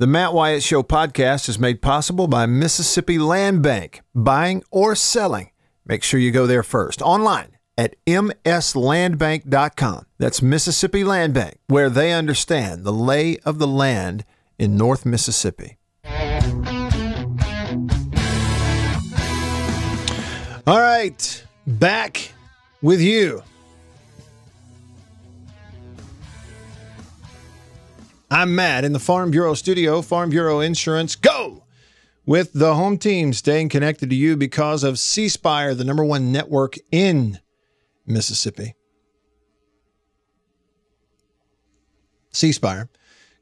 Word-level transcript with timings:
The 0.00 0.06
Matt 0.06 0.32
Wyatt 0.32 0.62
Show 0.62 0.84
podcast 0.84 1.48
is 1.48 1.58
made 1.58 1.82
possible 1.82 2.28
by 2.28 2.46
Mississippi 2.46 3.18
Land 3.18 3.64
Bank. 3.64 4.02
Buying 4.14 4.62
or 4.70 4.94
selling, 4.94 5.50
make 5.84 6.04
sure 6.04 6.20
you 6.20 6.30
go 6.30 6.46
there 6.46 6.62
first. 6.62 7.02
Online 7.02 7.56
at 7.76 7.96
mslandbank.com. 8.06 10.06
That's 10.18 10.40
Mississippi 10.40 11.02
Land 11.02 11.34
Bank, 11.34 11.58
where 11.66 11.90
they 11.90 12.12
understand 12.12 12.84
the 12.84 12.92
lay 12.92 13.38
of 13.38 13.58
the 13.58 13.66
land 13.66 14.24
in 14.56 14.76
North 14.76 15.04
Mississippi. 15.04 15.78
All 20.64 20.78
right, 20.78 21.44
back 21.66 22.34
with 22.80 23.00
you. 23.00 23.42
I'm 28.30 28.54
Matt 28.54 28.84
in 28.84 28.92
the 28.92 28.98
Farm 28.98 29.30
Bureau 29.30 29.54
studio, 29.54 30.02
Farm 30.02 30.28
Bureau 30.28 30.60
Insurance. 30.60 31.16
Go! 31.16 31.64
With 32.26 32.52
the 32.52 32.74
home 32.74 32.98
team 32.98 33.32
staying 33.32 33.70
connected 33.70 34.10
to 34.10 34.16
you 34.16 34.36
because 34.36 34.84
of 34.84 34.98
C 34.98 35.30
Spire, 35.30 35.74
the 35.74 35.84
number 35.84 36.04
one 36.04 36.30
network 36.30 36.74
in 36.92 37.38
Mississippi. 38.06 38.74
C 42.30 42.52
Spire, 42.52 42.90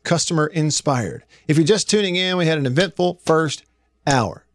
customer 0.04 0.46
inspired. 0.46 1.24
If 1.48 1.56
you're 1.56 1.66
just 1.66 1.91
tuning 1.91 2.14
in, 2.14 2.36
we 2.36 2.46
had 2.46 2.58
an 2.58 2.66
eventful 2.66 3.20
first 3.24 3.64
hour. 4.06 4.46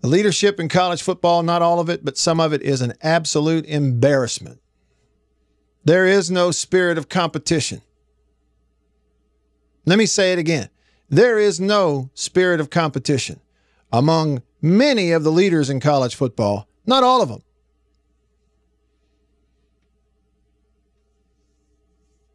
The 0.00 0.08
leadership 0.08 0.58
in 0.58 0.68
college 0.68 1.02
football, 1.02 1.44
not 1.44 1.62
all 1.62 1.78
of 1.78 1.88
it, 1.88 2.04
but 2.04 2.18
some 2.18 2.40
of 2.40 2.52
it 2.52 2.62
is 2.62 2.80
an 2.80 2.94
absolute 3.00 3.64
embarrassment. 3.66 4.60
There 5.84 6.04
is 6.04 6.32
no 6.32 6.50
spirit 6.50 6.98
of 6.98 7.08
competition. 7.08 7.82
Let 9.86 9.98
me 9.98 10.06
say 10.06 10.32
it 10.32 10.38
again. 10.38 10.68
There 11.08 11.38
is 11.38 11.60
no 11.60 12.10
spirit 12.14 12.60
of 12.60 12.70
competition 12.70 13.40
among 13.92 14.42
many 14.62 15.10
of 15.10 15.24
the 15.24 15.32
leaders 15.32 15.70
in 15.70 15.80
college 15.80 16.14
football, 16.14 16.68
not 16.86 17.02
all 17.02 17.22
of 17.22 17.28
them. 17.28 17.42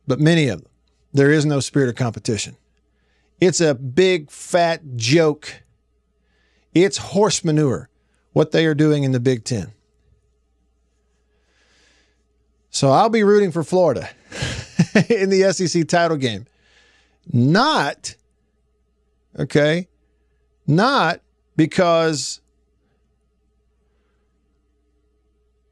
But 0.07 0.19
many 0.19 0.49
of 0.49 0.61
them, 0.61 0.71
there 1.13 1.31
is 1.31 1.45
no 1.45 1.59
spirit 1.59 1.89
of 1.89 1.95
competition. 1.95 2.57
It's 3.39 3.61
a 3.61 3.73
big 3.73 4.29
fat 4.29 4.81
joke. 4.95 5.63
It's 6.73 6.97
horse 6.97 7.43
manure, 7.43 7.89
what 8.33 8.51
they 8.51 8.65
are 8.65 8.75
doing 8.75 9.03
in 9.03 9.11
the 9.11 9.19
Big 9.19 9.43
Ten. 9.43 9.71
So 12.69 12.91
I'll 12.91 13.09
be 13.09 13.23
rooting 13.23 13.51
for 13.51 13.63
Florida 13.63 14.09
in 15.09 15.29
the 15.29 15.51
SEC 15.53 15.87
title 15.87 16.17
game. 16.17 16.45
Not, 17.31 18.15
okay, 19.37 19.87
not 20.67 21.21
because 21.55 22.41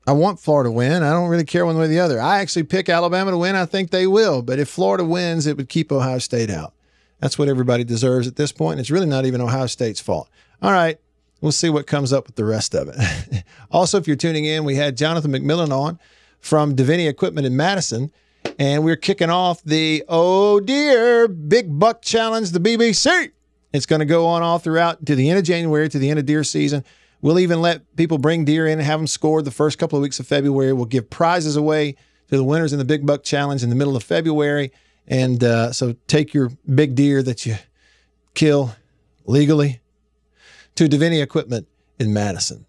I 0.05 0.11
want 0.11 0.39
Florida 0.39 0.67
to 0.67 0.71
win. 0.71 1.03
I 1.03 1.11
don't 1.11 1.29
really 1.29 1.45
care 1.45 1.65
one 1.65 1.77
way 1.77 1.85
or 1.85 1.87
the 1.87 1.99
other. 1.99 2.19
I 2.19 2.39
actually 2.39 2.63
pick 2.63 2.89
Alabama 2.89 3.31
to 3.31 3.37
win. 3.37 3.55
I 3.55 3.65
think 3.65 3.91
they 3.91 4.05
will. 4.05 4.41
But 4.41 4.59
if 4.59 4.67
Florida 4.67 5.03
wins, 5.05 5.47
it 5.47 5.55
would 5.55 5.69
keep 5.69 5.91
Ohio 5.91 6.17
State 6.19 6.49
out. 6.49 6.73
That's 7.19 7.39
what 7.39 7.47
everybody 7.47 7.85
deserves 7.85 8.27
at 8.27 8.35
this 8.35 8.51
point. 8.51 8.73
And 8.73 8.79
it's 8.81 8.91
really 8.91 9.05
not 9.05 9.25
even 9.25 9.39
Ohio 9.39 9.67
State's 9.67 10.01
fault. 10.01 10.29
All 10.61 10.71
right. 10.71 10.99
We'll 11.39 11.53
see 11.53 11.69
what 11.69 11.87
comes 11.87 12.11
up 12.11 12.27
with 12.27 12.35
the 12.35 12.45
rest 12.45 12.73
of 12.73 12.89
it. 12.89 13.43
also, 13.71 13.97
if 13.97 14.07
you're 14.07 14.15
tuning 14.15 14.45
in, 14.45 14.63
we 14.63 14.75
had 14.75 14.97
Jonathan 14.97 15.31
McMillan 15.31 15.71
on 15.71 15.99
from 16.39 16.75
Davini 16.75 17.07
Equipment 17.07 17.47
in 17.47 17.55
Madison. 17.55 18.11
And 18.59 18.83
we're 18.83 18.95
kicking 18.95 19.29
off 19.29 19.63
the 19.63 20.03
Oh 20.07 20.59
Dear 20.59 21.27
Big 21.27 21.79
Buck 21.79 22.01
Challenge, 22.01 22.51
the 22.51 22.59
BBC. 22.59 23.31
It's 23.73 23.85
going 23.85 23.99
to 23.99 24.05
go 24.05 24.27
on 24.27 24.43
all 24.43 24.59
throughout 24.59 25.05
to 25.07 25.15
the 25.15 25.29
end 25.29 25.39
of 25.39 25.45
January, 25.45 25.89
to 25.89 25.97
the 25.97 26.09
end 26.09 26.19
of 26.19 26.25
deer 26.25 26.43
season. 26.43 26.83
We'll 27.21 27.39
even 27.39 27.61
let 27.61 27.95
people 27.95 28.17
bring 28.17 28.45
deer 28.45 28.67
in 28.67 28.73
and 28.73 28.81
have 28.83 28.99
them 28.99 29.07
scored 29.07 29.45
the 29.45 29.51
first 29.51 29.79
couple 29.79 29.97
of 29.97 30.03
weeks 30.03 30.19
of 30.19 30.27
February. 30.27 30.73
We'll 30.73 30.85
give 30.85 31.09
prizes 31.09 31.55
away 31.55 31.95
to 32.29 32.37
the 32.37 32.43
winners 32.43 32.73
in 32.73 32.79
the 32.79 32.85
Big 32.85 33.05
Buck 33.05 33.23
Challenge 33.23 33.63
in 33.63 33.69
the 33.69 33.75
middle 33.75 33.95
of 33.95 34.03
February. 34.03 34.71
And 35.07 35.43
uh, 35.43 35.71
so 35.71 35.95
take 36.07 36.33
your 36.33 36.51
big 36.73 36.95
deer 36.95 37.23
that 37.23 37.45
you 37.45 37.55
kill 38.35 38.75
legally 39.25 39.81
to 40.75 40.87
Davini 40.87 41.23
Equipment 41.23 41.67
in 41.99 42.13
Madison. 42.13 42.65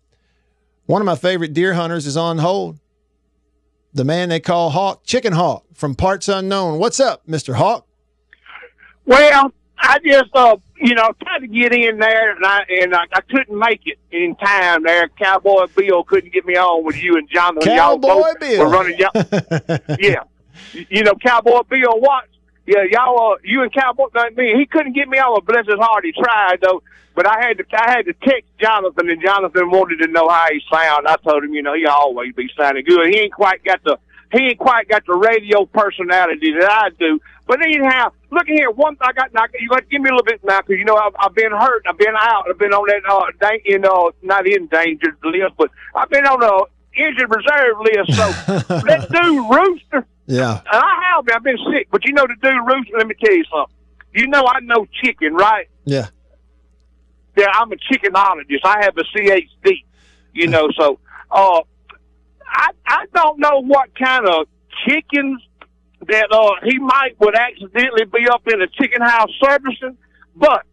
One 0.87 1.03
of 1.03 1.07
my 1.07 1.17
favorite 1.17 1.53
deer 1.53 1.75
hunters 1.75 2.07
is 2.07 2.17
on 2.17 2.39
hold 2.39 2.79
the 3.95 4.05
man 4.05 4.29
they 4.29 4.41
call 4.41 4.71
Hawk, 4.71 5.05
Chicken 5.05 5.33
Hawk 5.33 5.65
from 5.73 5.95
Parts 5.95 6.29
Unknown. 6.29 6.79
What's 6.79 7.01
up, 7.01 7.27
Mr. 7.27 7.55
Hawk? 7.55 7.87
Well, 9.07 9.53
I 9.79 9.99
just, 10.05 10.31
uh, 10.35 10.57
you 10.81 10.95
know, 10.95 11.13
tried 11.23 11.41
to 11.41 11.47
get 11.47 11.73
in 11.73 11.99
there, 11.99 12.35
and 12.35 12.45
I 12.45 12.65
and 12.83 12.95
I, 12.95 13.05
I 13.13 13.21
couldn't 13.21 13.57
make 13.57 13.83
it 13.87 13.99
in 14.11 14.35
time. 14.37 14.83
There, 14.83 15.09
Cowboy 15.09 15.67
Bill 15.77 16.03
couldn't 16.05 16.33
get 16.33 16.45
me 16.45 16.57
on 16.57 16.85
with 16.85 17.01
you 17.03 17.17
and 17.17 17.29
Jonathan. 17.29 17.77
Cowboy 17.77 18.09
y'all 18.09 18.35
Bill, 18.41 18.59
were 18.61 18.71
running. 18.71 18.99
Y'all, 18.99 19.13
yeah, 20.01 20.25
you 20.73 21.05
know, 21.05 21.15
Cowboy 21.15 21.63
Bill. 21.69 22.01
What? 22.01 22.25
Yeah, 22.67 22.85
y'all. 22.91 23.33
Uh, 23.33 23.37
you 23.45 23.63
and 23.63 23.73
Cowboy. 23.73 24.07
I 24.15 24.31
mean, 24.31 24.59
he 24.59 24.67
couldn't 24.67 24.95
get 24.95 25.09
me 25.09 25.19
on. 25.19 25.45
Bless 25.45 25.67
his 25.67 25.79
heart, 25.79 26.05
he 26.05 26.13
tried 26.13 26.61
though. 26.63 26.83
But 27.15 27.27
I 27.27 27.41
had 27.47 27.59
to 27.59 27.65
I 27.73 27.91
had 27.91 28.07
to 28.07 28.13
text 28.13 28.51
Jonathan, 28.59 29.09
and 29.09 29.23
Jonathan 29.23 29.71
wanted 29.71 29.99
to 30.05 30.09
know 30.09 30.29
how 30.29 30.47
he 30.51 30.61
sound. 30.73 31.07
I 31.07 31.17
told 31.17 31.45
him, 31.45 31.55
you 31.55 31.63
know, 31.63 31.75
he 31.75 31.87
always 31.87 32.35
be 32.35 32.51
sounding 32.57 32.85
good. 32.85 33.09
He 33.09 33.21
ain't 33.21 33.33
quite 33.33 33.63
got 33.65 33.85
the 33.85 33.99
he 34.33 34.49
ain't 34.49 34.59
quite 34.59 34.89
got 34.89 35.07
the 35.07 35.15
radio 35.15 35.65
personality 35.67 36.53
that 36.59 36.71
I 36.71 36.91
do. 36.99 37.21
But 37.47 37.61
anyhow, 37.63 38.11
look 38.31 38.47
here. 38.49 38.71
One, 38.71 38.97
I 39.01 39.13
got 39.13 39.33
now. 39.33 39.45
You 39.61 39.69
got 39.69 39.81
to 39.81 39.87
give 39.87 40.01
me 40.01 40.09
a 40.09 40.13
little 40.13 40.25
bit 40.25 40.43
now, 40.43 40.61
because 40.61 40.79
you 40.79 40.85
know 40.85 40.97
I've, 40.97 41.15
I've 41.19 41.35
been 41.35 41.53
hurt. 41.53 41.85
I've 41.87 41.99
been 41.99 42.15
out. 42.19 42.47
I've 42.51 42.59
been 42.59 42.73
on 42.73 42.87
that 42.89 43.09
uh, 43.09 43.31
da- 43.39 43.63
you 43.65 43.79
know, 43.79 44.11
not 44.23 44.47
endangered 44.47 45.17
list, 45.23 45.55
but 45.57 45.71
I've 45.95 46.09
been 46.09 46.27
on 46.27 46.41
the 46.41 46.67
injured 46.97 47.31
reserve 47.31 47.79
list. 47.81 48.17
So 48.17 48.33
that 48.87 49.09
dude 49.11 49.51
Rooster. 49.51 50.07
Yeah. 50.27 50.61
And 50.73 50.83
I 50.83 51.13
have. 51.15 51.25
I've 51.35 51.43
been 51.43 51.59
sick, 51.73 51.89
but 51.91 52.05
you 52.05 52.13
know 52.13 52.27
the 52.27 52.35
dude 52.43 52.55
Rooster. 52.67 52.97
Let 52.99 53.07
me 53.07 53.15
tell 53.23 53.35
you 53.35 53.45
something. 53.53 53.77
You 54.15 54.29
know 54.29 54.45
I 54.47 54.61
know 54.61 54.87
chicken, 55.03 55.35
right? 55.35 55.69
Yeah 55.85 56.09
yeah, 57.37 57.47
I'm 57.55 57.71
a 57.73 57.77
chickenologist. 57.77 58.61
I 58.65 58.85
have 58.85 58.97
a 58.97 59.05
CHD, 59.17 59.85
you 60.33 60.47
know, 60.49 60.69
so 60.79 60.99
uh 61.31 61.61
I 62.47 62.71
I 62.87 63.07
don't 63.15 63.41
know 63.41 63.63
what 63.63 63.91
kind 63.99 64.27
of 64.27 64.47
chickens 64.87 65.43
that 66.07 66.29
uh 66.31 66.65
he 66.65 66.79
might 66.79 67.19
would 67.21 67.37
accidentally 67.37 68.05
be 68.05 68.29
up 68.31 68.43
in 68.47 68.63
a 68.63 68.69
chicken 68.69 69.03
house 69.03 69.31
servicing, 69.43 69.97
but 70.37 70.65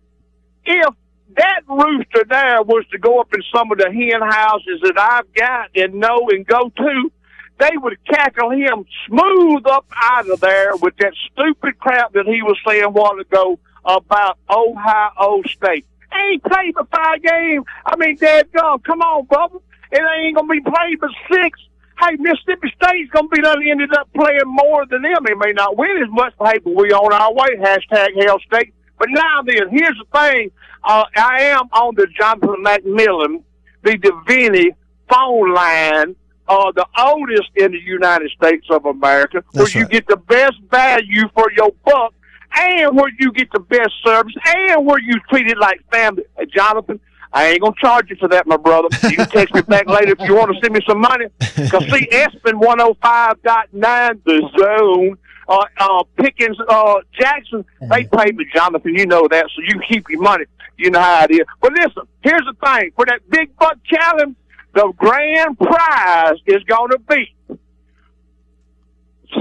if 0.65 0.93
that 1.35 1.61
rooster 1.67 2.25
there 2.29 2.61
was 2.61 2.85
to 2.91 2.97
go 2.99 3.21
up 3.21 3.33
in 3.33 3.41
some 3.55 3.71
of 3.71 3.77
the 3.77 3.85
hen 3.85 4.21
houses 4.21 4.81
that 4.83 4.99
I've 4.99 5.33
got 5.33 5.69
and 5.75 5.95
know 5.95 6.27
and 6.29 6.45
go 6.45 6.69
to, 6.69 7.11
they 7.59 7.75
would 7.75 7.97
cackle 8.05 8.51
him 8.51 8.85
smooth 9.07 9.65
up 9.67 9.85
out 9.95 10.29
of 10.29 10.39
there 10.39 10.75
with 10.77 10.95
that 10.97 11.13
stupid 11.31 11.77
crap 11.79 12.13
that 12.13 12.25
he 12.25 12.41
was 12.41 12.57
saying 12.67 12.83
a 12.83 12.89
while 12.89 13.19
ago 13.19 13.59
about 13.85 14.37
Ohio 14.49 15.41
State 15.47 15.85
ain't 16.13 16.43
played 16.43 16.73
but 16.75 16.89
five 16.89 17.21
games. 17.21 17.65
I 17.85 17.95
mean, 17.97 18.15
Dad, 18.15 18.51
go, 18.51 18.79
come 18.79 19.01
on, 19.01 19.25
brother. 19.25 19.57
It 19.91 20.01
ain't 20.01 20.35
gonna 20.35 20.47
be 20.47 20.61
played 20.61 20.99
but 20.99 21.09
six. 21.31 21.59
Hey, 21.99 22.15
Mississippi 22.17 22.73
State's 22.75 23.11
gonna 23.11 23.27
be 23.27 23.41
done 23.41 23.61
ended 23.67 23.93
up 23.93 24.09
playing 24.13 24.39
more 24.45 24.85
than 24.85 25.01
them. 25.01 25.23
They 25.25 25.35
may 25.35 25.53
not 25.53 25.77
win 25.77 26.01
as 26.03 26.09
much, 26.09 26.33
hey, 26.43 26.59
but 26.59 26.75
we 26.75 26.91
on 26.91 27.13
our 27.13 27.33
way. 27.33 27.57
Hashtag 27.59 28.09
Hail 28.15 28.39
State. 28.39 28.73
But 28.97 29.09
now 29.09 29.41
then, 29.43 29.69
here's 29.69 29.97
the 29.97 30.05
thing. 30.13 30.51
Uh, 30.83 31.05
I 31.15 31.43
am 31.43 31.69
on 31.73 31.95
the 31.95 32.07
Jonathan 32.17 32.63
McMillan, 32.63 33.43
the 33.83 33.97
Davini 33.97 34.75
phone 35.11 35.53
line, 35.53 36.15
uh, 36.51 36.71
the 36.73 36.85
oldest 36.99 37.49
in 37.55 37.71
the 37.71 37.79
United 37.79 38.29
States 38.31 38.67
of 38.69 38.85
America, 38.85 39.43
That's 39.53 39.73
where 39.73 39.81
you 39.81 39.85
right. 39.87 39.91
get 39.91 40.07
the 40.07 40.17
best 40.17 40.57
value 40.69 41.29
for 41.33 41.51
your 41.55 41.71
buck 41.85 42.13
and 42.57 42.97
where 42.97 43.11
you 43.19 43.31
get 43.31 43.49
the 43.53 43.59
best 43.59 43.93
service, 44.05 44.33
and 44.45 44.85
where 44.85 44.99
you 44.99 45.13
treated 45.29 45.57
like 45.57 45.79
family. 45.89 46.23
Hey, 46.37 46.47
Jonathan, 46.53 46.99
I 47.31 47.47
ain't 47.47 47.61
gonna 47.61 47.73
charge 47.79 48.09
you 48.09 48.17
for 48.17 48.27
that, 48.27 48.45
my 48.45 48.57
brother. 48.57 48.89
You 49.03 49.15
can 49.15 49.29
text 49.29 49.53
me 49.55 49.61
back 49.61 49.87
later 49.87 50.11
if 50.11 50.27
you 50.27 50.35
want 50.35 50.53
to 50.53 50.59
send 50.61 50.73
me 50.73 50.81
some 50.87 50.99
money. 50.99 51.27
Cause 51.39 51.85
see, 51.85 52.07
ESPN 52.11 52.55
one 52.55 52.79
hundred 52.79 52.97
five 53.01 53.41
dot 53.43 53.69
nine, 53.71 54.21
the 54.25 54.41
zone. 54.59 55.17
Uh, 55.47 55.65
uh, 55.79 56.03
Pickens, 56.17 56.57
uh, 56.69 56.95
Jackson, 57.19 57.65
they 57.89 58.05
paid 58.05 58.37
me, 58.37 58.45
Jonathan. 58.53 58.95
You 58.95 59.05
know 59.05 59.27
that, 59.29 59.47
so 59.53 59.61
you 59.61 59.81
keep 59.87 60.09
your 60.09 60.21
money. 60.21 60.45
You 60.77 60.91
know 60.91 61.01
how 61.01 61.25
it 61.25 61.31
is. 61.31 61.41
But 61.61 61.73
listen, 61.73 62.03
here's 62.21 62.43
the 62.45 62.53
thing: 62.65 62.91
for 62.95 63.05
that 63.05 63.21
big 63.29 63.55
buck 63.57 63.77
challenge, 63.85 64.35
the 64.73 64.93
grand 64.97 65.57
prize 65.57 66.37
is 66.45 66.63
going 66.63 66.91
to 66.91 66.99
be 66.99 67.35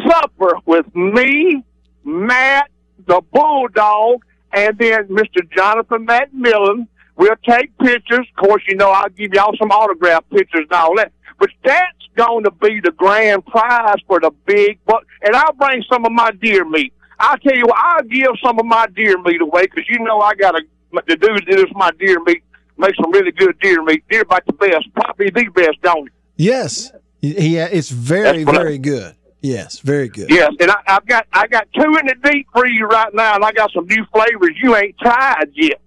supper 0.09 0.55
with 0.67 0.87
me, 0.94 1.65
Matt, 2.05 2.71
the 3.06 3.21
Bulldog, 3.32 4.23
and 4.53 4.77
then 4.79 5.09
Mr. 5.09 5.49
Jonathan 5.56 6.06
McMillan. 6.06 6.87
We'll 7.17 7.37
take 7.47 7.77
pictures. 7.79 8.27
Of 8.37 8.49
course, 8.49 8.62
you 8.67 8.77
know, 8.77 8.91
I'll 8.91 9.11
give 9.11 9.35
y'all 9.35 9.55
some 9.59 9.71
autograph 9.71 10.25
pictures 10.31 10.67
and 10.71 10.73
all 10.73 10.97
that. 10.97 11.12
But 11.38 11.50
that's 11.65 12.09
going 12.17 12.44
to 12.44 12.50
be 12.50 12.81
the 12.81 12.93
grand 12.93 13.44
prize 13.47 13.99
for 14.06 14.21
the 14.21 14.31
big 14.47 14.82
buck. 14.87 15.05
And 15.23 15.37
I'll 15.37 15.53
bring 15.53 15.85
some 15.91 16.05
of 16.05 16.12
my 16.12 16.31
deer 16.32 16.65
meat. 16.65 16.93
I'll 17.19 17.37
tell 17.37 17.55
you 17.55 17.67
what, 17.67 17.77
I'll 17.77 18.05
give 18.05 18.31
some 18.43 18.59
of 18.59 18.65
my 18.65 18.87
deer 18.97 19.21
meat 19.21 19.43
away 19.43 19.62
because 19.62 19.85
you 19.88 19.99
know 19.99 20.21
I 20.21 20.35
got 20.35 20.55
a 20.59 20.62
the 21.06 21.17
dude 21.17 21.47
that 21.47 21.59
is 21.59 21.73
my 21.75 21.91
deer 22.00 22.19
meat 22.25 22.43
makes 22.81 22.97
some 22.97 23.12
really 23.12 23.32
good 23.32 23.59
deer 23.61 23.82
meat. 23.82 24.03
Deer 24.11 24.25
bite 24.25 24.47
the 24.47 24.53
best, 24.53 24.93
probably 24.94 25.31
the 25.31 25.44
best, 25.55 25.81
don't 25.82 26.09
he? 26.37 26.47
Yes, 26.47 26.91
he, 27.21 27.56
it's 27.59 27.91
very 27.91 28.44
very 28.44 28.79
good. 28.79 29.15
Yes, 29.43 29.79
very 29.81 30.09
good. 30.09 30.29
Yes, 30.29 30.53
and 30.61 30.71
I, 30.71 30.77
I've 30.87 31.06
got 31.06 31.27
I 31.32 31.47
got 31.47 31.67
two 31.75 31.97
in 31.97 32.06
the 32.06 32.15
deep 32.31 32.47
freezer 32.55 32.87
right 32.87 33.12
now, 33.15 33.37
and 33.37 33.44
I 33.44 33.53
got 33.53 33.71
some 33.73 33.87
new 33.87 34.05
flavors 34.12 34.56
you 34.62 34.77
ain't 34.77 34.99
tried 34.99 35.47
yet. 35.55 35.81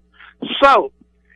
So, 0.62 0.92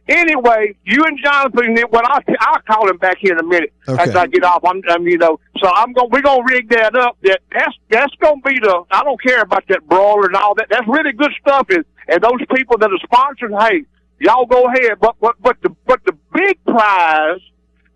anyway, 0.08 0.76
you 0.84 1.04
and 1.04 1.20
Jonathan, 1.24 1.78
well, 1.92 2.02
I'll, 2.06 2.22
I'll 2.40 2.62
call 2.62 2.90
him 2.90 2.98
back 2.98 3.18
here 3.20 3.34
in 3.34 3.40
a 3.40 3.44
minute 3.48 3.72
Okay. 3.88 4.02
after 4.02 4.18
I 4.18 4.28
get 4.28 4.44
off. 4.44 4.64
I'm, 4.66 4.82
I'm, 4.90 5.08
you 5.08 5.18
know, 5.18 5.40
so 5.62 5.72
I'm 5.74 5.94
going. 5.94 6.10
We're 6.12 6.22
gonna 6.22 6.44
rig 6.50 6.70
that 6.70 6.96
up. 6.96 7.18
That 7.24 7.40
that's 7.52 7.76
that's 7.90 8.16
gonna 8.16 8.42
be 8.44 8.60
the. 8.60 8.84
I 8.92 9.04
don't 9.04 9.22
care 9.22 9.42
about 9.42 9.64
that 9.70 9.88
brawler 9.88 10.26
and 10.26 10.36
all 10.36 10.56
that. 10.56 10.68
That's 10.70 10.88
really 10.88 11.14
good 11.14 11.32
stuff. 11.40 11.68
And 11.70 11.86
and 12.08 12.22
those 12.22 12.40
people 12.56 12.78
that 12.80 12.90
are 12.90 13.08
sponsoring, 13.08 13.62
hey, 13.62 13.84
y'all 14.20 14.46
go 14.46 14.66
ahead. 14.66 15.00
But 15.00 15.16
but 15.20 15.36
but 15.42 15.58
the 15.62 15.70
but 15.86 16.00
the 16.06 16.14
big 16.34 16.64
prize, 16.66 17.40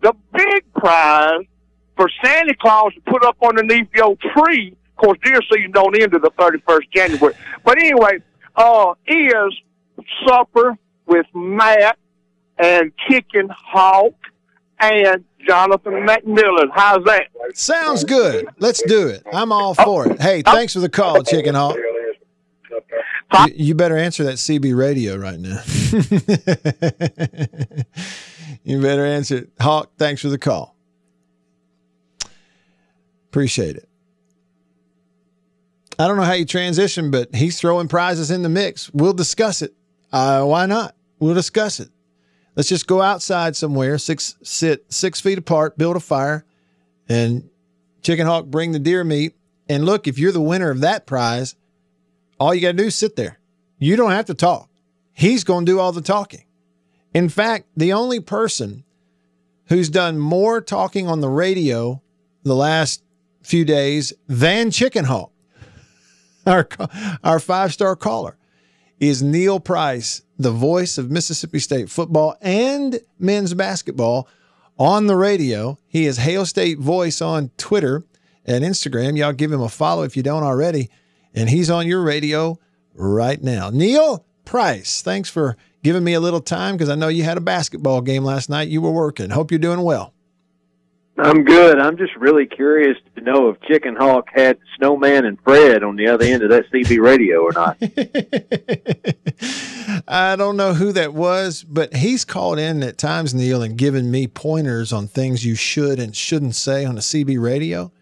the 0.00 0.14
big 0.32 0.72
prize 0.74 1.44
for 1.96 2.08
Santa 2.24 2.54
Claus 2.60 2.92
to 2.94 3.00
put 3.02 3.24
up 3.24 3.36
underneath 3.42 3.88
your 3.94 4.16
tree. 4.34 4.74
Of 4.96 5.04
course, 5.04 5.18
deer 5.24 5.40
season 5.52 5.72
don't 5.72 6.00
end 6.00 6.12
to 6.12 6.18
the 6.18 6.30
thirty 6.38 6.58
first 6.66 6.90
January. 6.92 7.34
But 7.64 7.78
anyway, 7.78 8.18
uh, 8.56 8.94
is 9.06 9.54
supper 10.26 10.76
with 11.06 11.26
Matt 11.34 11.98
and 12.58 12.92
Chicken 13.08 13.48
Hawk 13.50 14.14
and 14.78 15.24
Jonathan 15.46 15.92
McMillan. 16.06 16.68
How's 16.74 17.04
that? 17.04 17.28
Sounds 17.54 18.04
good. 18.04 18.48
Let's 18.58 18.82
do 18.82 19.08
it. 19.08 19.22
I'm 19.32 19.52
all 19.52 19.74
for 19.74 20.08
it. 20.08 20.20
Hey, 20.20 20.42
thanks 20.42 20.72
for 20.72 20.80
the 20.80 20.88
call, 20.88 21.22
Chicken 21.22 21.54
Hawk. 21.54 21.76
You, 23.32 23.54
you 23.56 23.74
better 23.74 23.96
answer 23.96 24.24
that 24.24 24.34
CB 24.34 24.76
radio 24.76 25.16
right 25.16 25.38
now. 25.38 25.62
you 28.64 28.80
better 28.80 29.04
answer 29.06 29.38
it. 29.38 29.50
Hawk, 29.60 29.92
thanks 29.96 30.20
for 30.20 30.28
the 30.28 30.38
call. 30.38 30.76
Appreciate 33.30 33.76
it. 33.76 33.88
I 35.98 36.06
don't 36.08 36.16
know 36.16 36.22
how 36.24 36.32
you 36.32 36.44
transition, 36.44 37.10
but 37.10 37.34
he's 37.34 37.58
throwing 37.58 37.88
prizes 37.88 38.30
in 38.30 38.42
the 38.42 38.48
mix. 38.48 38.90
We'll 38.92 39.12
discuss 39.12 39.62
it. 39.62 39.74
Uh, 40.12 40.44
why 40.44 40.66
not? 40.66 40.94
We'll 41.18 41.34
discuss 41.34 41.80
it. 41.80 41.90
Let's 42.56 42.68
just 42.68 42.86
go 42.86 43.00
outside 43.00 43.56
somewhere, 43.56 43.96
six 43.98 44.36
sit 44.42 44.92
six 44.92 45.20
feet 45.20 45.38
apart, 45.38 45.78
build 45.78 45.96
a 45.96 46.00
fire, 46.00 46.44
and 47.08 47.48
Chicken 48.02 48.26
Hawk 48.26 48.46
bring 48.46 48.72
the 48.72 48.78
deer 48.78 49.04
meat. 49.04 49.34
And 49.68 49.86
look, 49.86 50.06
if 50.06 50.18
you're 50.18 50.32
the 50.32 50.40
winner 50.40 50.70
of 50.70 50.80
that 50.80 51.06
prize, 51.06 51.54
all 52.42 52.54
you 52.54 52.60
got 52.60 52.72
to 52.72 52.78
do 52.78 52.84
is 52.84 52.96
sit 52.96 53.14
there. 53.14 53.38
You 53.78 53.94
don't 53.94 54.10
have 54.10 54.26
to 54.26 54.34
talk. 54.34 54.68
He's 55.12 55.44
going 55.44 55.64
to 55.64 55.72
do 55.72 55.78
all 55.78 55.92
the 55.92 56.02
talking. 56.02 56.44
In 57.14 57.28
fact, 57.28 57.66
the 57.76 57.92
only 57.92 58.18
person 58.18 58.84
who's 59.66 59.88
done 59.88 60.18
more 60.18 60.60
talking 60.60 61.06
on 61.06 61.20
the 61.20 61.28
radio 61.28 62.02
the 62.42 62.56
last 62.56 63.04
few 63.42 63.64
days 63.64 64.12
than 64.26 64.72
Chicken 64.72 65.04
Hawk, 65.04 65.30
our, 66.46 66.68
our 67.22 67.38
five 67.38 67.72
star 67.72 67.94
caller, 67.94 68.36
is 68.98 69.22
Neil 69.22 69.60
Price, 69.60 70.22
the 70.36 70.50
voice 70.50 70.98
of 70.98 71.10
Mississippi 71.10 71.60
State 71.60 71.90
football 71.90 72.36
and 72.40 73.00
men's 73.20 73.54
basketball 73.54 74.28
on 74.78 75.06
the 75.06 75.16
radio. 75.16 75.78
He 75.86 76.06
is 76.06 76.16
Hail 76.16 76.44
State 76.44 76.78
Voice 76.78 77.22
on 77.22 77.50
Twitter 77.56 78.04
and 78.44 78.64
Instagram. 78.64 79.16
Y'all 79.16 79.32
give 79.32 79.52
him 79.52 79.60
a 79.60 79.68
follow 79.68 80.02
if 80.02 80.16
you 80.16 80.24
don't 80.24 80.42
already. 80.42 80.90
And 81.34 81.48
he's 81.48 81.70
on 81.70 81.86
your 81.86 82.02
radio 82.02 82.58
right 82.94 83.42
now. 83.42 83.70
Neil 83.70 84.24
Price, 84.44 85.02
thanks 85.02 85.30
for 85.30 85.56
giving 85.82 86.04
me 86.04 86.14
a 86.14 86.20
little 86.20 86.40
time 86.40 86.76
because 86.76 86.88
I 86.88 86.94
know 86.94 87.08
you 87.08 87.22
had 87.22 87.38
a 87.38 87.42
basketball 87.42 88.00
game 88.00 88.24
last 88.24 88.48
night. 88.50 88.68
You 88.68 88.80
were 88.80 88.92
working. 88.92 89.30
Hope 89.30 89.50
you're 89.50 89.58
doing 89.58 89.82
well. 89.82 90.12
I'm 91.18 91.44
good. 91.44 91.78
I'm 91.78 91.98
just 91.98 92.16
really 92.16 92.46
curious 92.46 92.96
to 93.14 93.20
know 93.20 93.50
if 93.50 93.60
Chicken 93.62 93.94
Hawk 93.96 94.28
had 94.32 94.58
Snowman 94.76 95.26
and 95.26 95.38
Fred 95.42 95.84
on 95.84 95.96
the 95.96 96.08
other 96.08 96.24
end 96.24 96.42
of 96.42 96.48
that 96.50 96.70
CB 96.72 97.00
radio 97.00 97.42
or 97.42 97.52
not. 97.52 97.76
I 100.08 100.36
don't 100.36 100.56
know 100.56 100.72
who 100.72 100.90
that 100.92 101.12
was, 101.12 101.64
but 101.64 101.94
he's 101.94 102.24
called 102.24 102.58
in 102.58 102.82
at 102.82 102.96
times, 102.96 103.34
Neil, 103.34 103.62
and 103.62 103.76
given 103.76 104.10
me 104.10 104.26
pointers 104.26 104.90
on 104.92 105.06
things 105.06 105.44
you 105.44 105.54
should 105.54 106.00
and 106.00 106.16
shouldn't 106.16 106.54
say 106.54 106.84
on 106.86 106.96
a 106.96 107.00
CB 107.00 107.40
radio. 107.40 107.92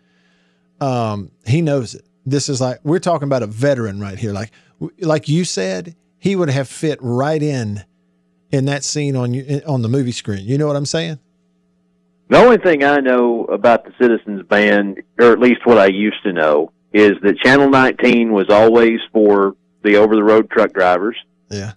Um, 0.81 1.33
he 1.45 1.63
knows 1.63 1.95
it. 1.97 2.05
This 2.27 2.49
is 2.49 2.61
like 2.61 2.79
we're 2.85 2.99
talking 2.99 3.27
about 3.27 3.43
a 3.43 3.47
veteran 3.47 4.01
right 4.01 4.19
here. 4.19 4.33
Like, 4.33 4.51
like 5.01 5.29
you 5.29 5.45
said, 5.45 5.97
he 6.19 6.37
would 6.37 6.51
have 6.51 6.69
fit 6.69 6.99
right 7.01 7.43
in 7.43 7.85
in 8.51 8.65
that 8.67 8.85
scene 8.85 9.17
on 9.17 9.33
you 9.35 9.63
on 9.67 9.83
the 9.83 9.89
movie 9.89 10.13
screen. 10.13 10.45
You 10.45 10.59
know 10.59 10.67
what 10.67 10.77
I'm 10.77 10.87
saying? 10.87 11.19
The 12.29 12.39
only 12.39 12.59
thing 12.59 12.85
I 12.85 12.99
know 12.99 13.45
about 13.47 13.85
the 13.85 13.93
Citizens 14.01 14.47
Band, 14.47 15.03
or 15.21 15.33
at 15.33 15.41
least 15.41 15.67
what 15.67 15.79
I 15.79 15.87
used 15.87 16.23
to 16.25 16.33
know, 16.33 16.73
is 16.93 17.13
that 17.23 17.39
Channel 17.39 17.71
19 17.71 18.33
was 18.33 18.49
always 18.51 19.01
for 19.13 19.57
the 19.83 19.97
over 19.97 20.15
the 20.15 20.23
road 20.23 20.49
truck 20.51 20.73
drivers, 20.73 21.17
Yeah. 21.51 21.73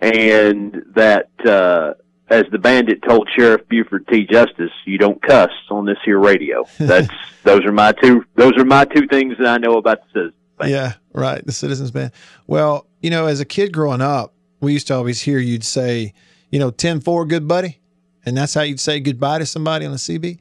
and 0.00 0.82
that 0.96 1.28
uh, 1.46 1.94
as 2.28 2.44
the 2.50 2.58
bandit 2.58 3.02
told 3.02 3.28
Sheriff 3.36 3.68
Buford 3.68 4.06
T. 4.08 4.26
Justice, 4.26 4.72
you 4.84 4.98
don't 4.98 5.20
cuss 5.22 5.50
on 5.70 5.86
this 5.86 5.98
here 6.04 6.18
radio. 6.18 6.64
That's 6.78 7.08
those 7.44 7.64
are 7.64 7.72
my 7.72 7.92
two 7.92 8.24
those 8.34 8.56
are 8.56 8.64
my 8.64 8.84
two 8.84 9.06
things 9.06 9.36
that 9.38 9.46
I 9.46 9.58
know 9.58 9.78
about 9.78 10.00
the 10.00 10.08
Citizens 10.12 10.34
Band. 10.58 10.70
Yeah, 10.70 10.92
right. 11.12 11.46
The 11.46 11.52
Citizens 11.52 11.90
Band. 11.90 12.12
Well, 12.46 12.86
you 13.00 13.10
know, 13.10 13.26
as 13.26 13.40
a 13.40 13.44
kid 13.44 13.72
growing 13.72 14.00
up, 14.00 14.34
we 14.60 14.72
used 14.72 14.88
to 14.88 14.94
always 14.94 15.20
hear 15.22 15.38
you'd 15.38 15.64
say, 15.64 16.14
you 16.50 16.58
know, 16.58 16.70
10 16.70 17.00
4, 17.00 17.26
good 17.26 17.46
buddy. 17.46 17.80
And 18.24 18.36
that's 18.36 18.54
how 18.54 18.62
you'd 18.62 18.80
say 18.80 18.98
goodbye 18.98 19.38
to 19.38 19.46
somebody 19.46 19.86
on 19.86 19.92
the 19.92 19.98
CB. 19.98 20.38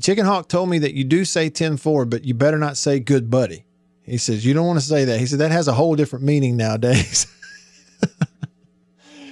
Chicken 0.00 0.24
Hawk 0.24 0.48
told 0.48 0.70
me 0.70 0.78
that 0.78 0.94
you 0.94 1.04
do 1.04 1.24
say 1.24 1.50
10 1.50 1.76
4, 1.76 2.06
but 2.06 2.24
you 2.24 2.34
better 2.34 2.58
not 2.58 2.76
say 2.76 2.98
good 2.98 3.30
buddy. 3.30 3.66
He 4.02 4.18
says, 4.18 4.44
you 4.44 4.52
don't 4.54 4.66
want 4.66 4.80
to 4.80 4.84
say 4.84 5.04
that. 5.04 5.20
He 5.20 5.26
said, 5.26 5.38
that 5.38 5.52
has 5.52 5.68
a 5.68 5.72
whole 5.72 5.94
different 5.94 6.24
meaning 6.24 6.56
nowadays. 6.56 7.26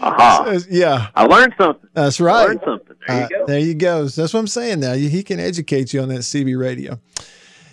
Aha! 0.00 0.58
yeah, 0.70 1.08
I 1.14 1.24
learned 1.24 1.54
something. 1.58 1.88
that's 1.94 2.20
I 2.20 2.24
right. 2.24 2.46
learned 2.48 2.60
something. 2.64 2.96
There 3.06 3.16
you 3.18 3.24
Uh, 3.24 3.28
go. 3.28 3.46
there 3.46 3.58
you 3.58 3.74
go. 3.74 4.06
So 4.08 4.20
that's 4.22 4.32
what 4.34 4.40
I'm 4.40 4.46
saying 4.46 4.80
now. 4.80 4.94
He 4.94 5.22
can 5.22 5.40
educate 5.40 5.92
you 5.92 6.00
on 6.02 6.08
that 6.08 6.20
CB 6.20 6.58
radio. 6.58 6.98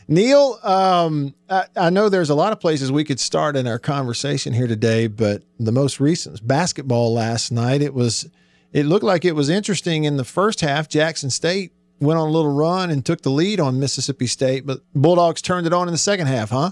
Neil, 0.10 0.58
um, 0.64 1.34
I, 1.50 1.66
I 1.76 1.90
know 1.90 2.08
there's 2.08 2.30
a 2.30 2.36
lot 2.36 2.54
of 2.54 2.60
places 2.62 2.92
we 2.92 3.04
could 3.04 3.20
start 3.20 3.58
in 3.58 3.68
our 3.68 3.78
conversation 3.80 4.54
here 4.54 4.68
today, 4.68 5.08
but 5.08 5.44
the 5.60 5.74
most 5.74 6.00
recent 6.00 6.46
basketball 6.48 7.14
last 7.14 7.52
night. 7.52 7.82
It 7.82 7.94
was, 7.94 8.30
it 8.72 8.86
looked 8.86 9.04
like 9.04 9.26
it 9.26 9.34
was 9.36 9.50
interesting 9.50 10.06
in 10.06 10.16
the 10.16 10.24
first 10.24 10.62
half. 10.62 10.88
Jackson 10.88 11.30
State 11.30 11.74
went 12.00 12.18
on 12.20 12.28
a 12.30 12.32
little 12.32 12.54
run 12.54 12.90
and 12.90 13.06
took 13.06 13.22
the 13.22 13.32
lead 13.32 13.60
on 13.60 13.80
Mississippi 13.82 14.28
State, 14.28 14.66
but 14.66 14.80
Bulldogs 14.96 15.42
turned 15.42 15.68
it 15.68 15.74
on 15.74 15.90
in 15.90 15.92
the 15.92 15.98
second 15.98 16.28
half, 16.28 16.52
huh? 16.52 16.72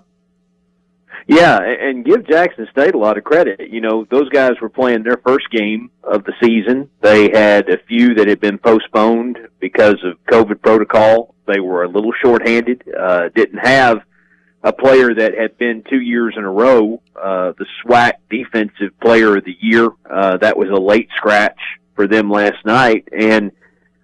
Yeah, 1.28 1.60
and 1.60 2.06
give 2.06 2.28
Jackson 2.28 2.68
State 2.72 2.94
a 2.94 3.00
lot 3.00 3.18
of 3.18 3.24
credit. 3.24 3.60
You 3.70 3.82
know, 3.82 4.06
those 4.12 4.30
guys 4.30 4.52
were 4.62 4.70
playing 4.70 5.04
their 5.04 5.18
first 5.26 5.50
game 5.50 5.90
of 6.04 6.24
the 6.24 6.34
season. 6.42 6.90
They 7.02 7.32
had 7.32 7.68
a 7.68 7.80
few 7.88 8.14
that 8.16 8.28
had 8.28 8.40
been 8.40 8.60
postponed 8.60 9.40
because 9.60 9.96
of 10.04 10.24
COVID 10.26 10.62
protocol. 10.62 11.34
They 11.48 11.60
were 11.60 11.84
a 11.84 11.90
little 11.90 12.14
shorthanded. 12.22 12.84
Uh, 12.96 13.30
didn't 13.34 13.58
have 13.58 14.02
a 14.62 14.72
player 14.72 15.14
that 15.16 15.34
had 15.36 15.58
been 15.58 15.84
two 15.90 16.00
years 16.00 16.36
in 16.38 16.44
a 16.44 16.52
row, 16.52 17.02
uh, 17.16 17.54
the 17.58 17.66
SWAC 17.84 18.14
Defensive 18.30 19.00
Player 19.00 19.38
of 19.38 19.46
the 19.46 19.56
Year. 19.60 19.90
Uh, 20.08 20.38
that 20.38 20.58
was 20.58 20.70
a 20.70 20.80
late 20.80 21.10
scratch 21.16 21.60
for 21.96 22.08
them 22.08 22.30
last 22.30 22.64
night, 22.66 23.08
and 23.18 23.52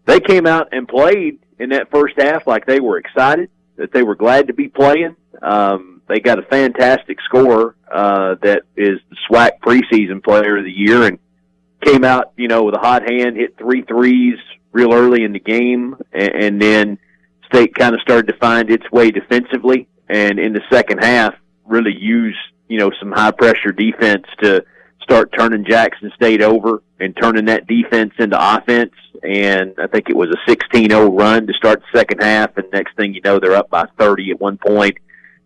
they 0.05 0.19
came 0.19 0.47
out 0.47 0.69
and 0.71 0.87
played 0.87 1.39
in 1.59 1.69
that 1.69 1.91
first 1.91 2.15
half 2.17 2.47
like 2.47 2.65
they 2.65 2.79
were 2.79 2.97
excited, 2.97 3.49
that 3.75 3.91
they 3.91 4.01
were 4.01 4.15
glad 4.15 4.47
to 4.47 4.53
be 4.53 4.67
playing. 4.67 5.15
Um, 5.41 6.00
they 6.11 6.19
got 6.19 6.39
a 6.39 6.43
fantastic 6.43 7.17
score 7.21 7.75
uh, 7.89 8.35
that 8.43 8.63
is 8.75 8.99
the 9.09 9.15
SWAC 9.29 9.51
preseason 9.63 10.21
player 10.21 10.57
of 10.57 10.65
the 10.65 10.71
year 10.71 11.03
and 11.03 11.19
came 11.85 12.03
out, 12.03 12.33
you 12.35 12.49
know, 12.49 12.63
with 12.63 12.75
a 12.75 12.79
hot 12.79 13.09
hand, 13.09 13.37
hit 13.37 13.57
three 13.57 13.81
threes 13.83 14.37
real 14.73 14.93
early 14.93 15.23
in 15.23 15.31
the 15.31 15.39
game, 15.39 15.95
and, 16.11 16.35
and 16.35 16.61
then 16.61 16.99
State 17.45 17.73
kind 17.75 17.95
of 17.95 18.01
started 18.01 18.27
to 18.27 18.37
find 18.37 18.69
its 18.69 18.89
way 18.91 19.09
defensively, 19.11 19.87
and 20.09 20.37
in 20.37 20.53
the 20.53 20.61
second 20.69 20.99
half, 20.99 21.33
really 21.65 21.95
used, 21.97 22.39
you 22.67 22.77
know, 22.77 22.91
some 22.99 23.11
high 23.11 23.31
pressure 23.31 23.71
defense 23.71 24.25
to 24.41 24.63
start 25.01 25.33
turning 25.37 25.65
Jackson 25.65 26.11
State 26.15 26.41
over 26.41 26.83
and 26.99 27.15
turning 27.21 27.45
that 27.45 27.67
defense 27.67 28.13
into 28.19 28.37
offense. 28.37 28.93
And 29.23 29.73
I 29.77 29.87
think 29.87 30.09
it 30.09 30.15
was 30.15 30.29
a 30.29 30.49
16-0 30.49 31.17
run 31.17 31.47
to 31.47 31.53
start 31.53 31.81
the 31.81 31.97
second 31.97 32.21
half, 32.21 32.55
and 32.57 32.65
next 32.71 32.95
thing 32.95 33.13
you 33.13 33.21
know, 33.21 33.39
they're 33.39 33.55
up 33.55 33.69
by 33.69 33.85
30 33.97 34.31
at 34.31 34.39
one 34.41 34.57
point 34.57 34.97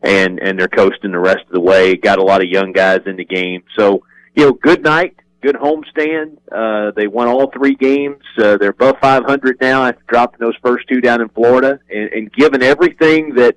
and 0.05 0.39
and 0.41 0.59
they're 0.59 0.67
coasting 0.67 1.11
the 1.11 1.19
rest 1.19 1.45
of 1.47 1.51
the 1.51 1.61
way. 1.61 1.95
Got 1.95 2.19
a 2.19 2.23
lot 2.23 2.41
of 2.41 2.49
young 2.49 2.71
guys 2.71 3.01
in 3.05 3.15
the 3.15 3.25
game, 3.25 3.63
so 3.77 4.03
you 4.35 4.45
know, 4.45 4.53
good 4.53 4.83
night, 4.83 5.15
good 5.41 5.55
homestand. 5.55 6.37
Uh, 6.51 6.91
they 6.95 7.07
won 7.07 7.27
all 7.27 7.51
three 7.51 7.75
games. 7.75 8.21
Uh, 8.37 8.57
they're 8.57 8.69
above 8.69 8.95
500 9.01 9.57
now 9.61 9.85
after 9.85 10.03
dropping 10.07 10.39
those 10.39 10.55
first 10.63 10.87
two 10.87 11.01
down 11.01 11.21
in 11.21 11.29
Florida, 11.29 11.79
and, 11.89 12.11
and 12.11 12.33
given 12.33 12.61
everything 12.61 13.35
that 13.35 13.55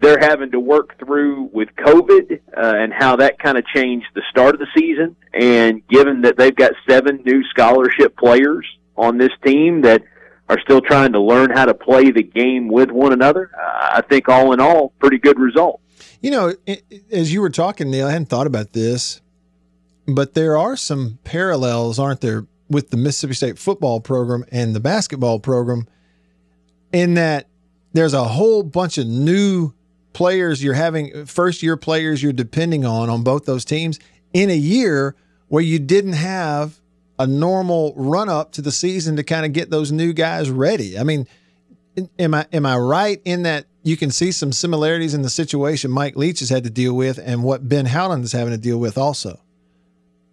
they're 0.00 0.20
having 0.20 0.50
to 0.50 0.60
work 0.60 0.98
through 0.98 1.44
with 1.52 1.68
COVID 1.76 2.32
uh, 2.32 2.38
and 2.54 2.92
how 2.92 3.16
that 3.16 3.38
kind 3.38 3.56
of 3.56 3.66
changed 3.66 4.06
the 4.14 4.22
start 4.30 4.54
of 4.54 4.60
the 4.60 4.66
season. 4.76 5.16
And 5.32 5.86
given 5.88 6.22
that 6.22 6.36
they've 6.36 6.54
got 6.54 6.72
seven 6.88 7.22
new 7.24 7.42
scholarship 7.44 8.16
players 8.16 8.66
on 8.96 9.18
this 9.18 9.32
team 9.44 9.82
that 9.82 10.02
are 10.48 10.60
still 10.60 10.80
trying 10.80 11.12
to 11.12 11.20
learn 11.20 11.50
how 11.50 11.64
to 11.64 11.74
play 11.74 12.10
the 12.10 12.22
game 12.22 12.68
with 12.68 12.90
one 12.90 13.12
another, 13.12 13.50
uh, 13.58 13.88
I 13.94 14.02
think 14.02 14.28
all 14.28 14.52
in 14.52 14.60
all, 14.60 14.90
pretty 14.98 15.18
good 15.18 15.38
result. 15.38 15.80
You 16.20 16.30
know, 16.30 16.54
as 17.10 17.32
you 17.32 17.40
were 17.40 17.50
talking, 17.50 17.90
Neil, 17.90 18.06
I 18.06 18.12
hadn't 18.12 18.28
thought 18.28 18.46
about 18.46 18.72
this, 18.72 19.20
but 20.06 20.34
there 20.34 20.56
are 20.56 20.76
some 20.76 21.18
parallels, 21.24 21.98
aren't 21.98 22.20
there, 22.20 22.46
with 22.68 22.90
the 22.90 22.96
Mississippi 22.96 23.34
State 23.34 23.58
football 23.58 24.00
program 24.00 24.44
and 24.50 24.74
the 24.74 24.80
basketball 24.80 25.40
program, 25.40 25.86
in 26.92 27.14
that 27.14 27.48
there's 27.92 28.14
a 28.14 28.24
whole 28.24 28.62
bunch 28.62 28.98
of 28.98 29.06
new 29.06 29.72
players 30.12 30.62
you're 30.62 30.74
having, 30.74 31.26
first 31.26 31.62
year 31.62 31.76
players 31.76 32.22
you're 32.22 32.32
depending 32.32 32.84
on 32.84 33.10
on 33.10 33.22
both 33.22 33.44
those 33.44 33.64
teams 33.64 33.98
in 34.32 34.50
a 34.50 34.56
year 34.56 35.14
where 35.48 35.62
you 35.62 35.78
didn't 35.78 36.14
have 36.14 36.80
a 37.18 37.26
normal 37.26 37.94
run 37.96 38.28
up 38.28 38.52
to 38.52 38.62
the 38.62 38.72
season 38.72 39.16
to 39.16 39.22
kind 39.22 39.46
of 39.46 39.52
get 39.52 39.70
those 39.70 39.92
new 39.92 40.12
guys 40.12 40.50
ready. 40.50 40.98
I 40.98 41.02
mean, 41.02 41.26
am 42.18 42.34
I 42.34 42.46
am 42.52 42.66
I 42.66 42.76
right 42.76 43.20
in 43.24 43.42
that 43.42 43.66
you 43.82 43.96
can 43.96 44.10
see 44.10 44.32
some 44.32 44.52
similarities 44.52 45.14
in 45.14 45.22
the 45.22 45.30
situation 45.30 45.90
Mike 45.90 46.16
Leach 46.16 46.40
has 46.40 46.50
had 46.50 46.64
to 46.64 46.70
deal 46.70 46.94
with 46.94 47.18
and 47.18 47.42
what 47.42 47.68
Ben 47.68 47.86
Howland 47.86 48.24
is 48.24 48.32
having 48.32 48.52
to 48.52 48.58
deal 48.58 48.78
with 48.78 48.98
also? 48.98 49.40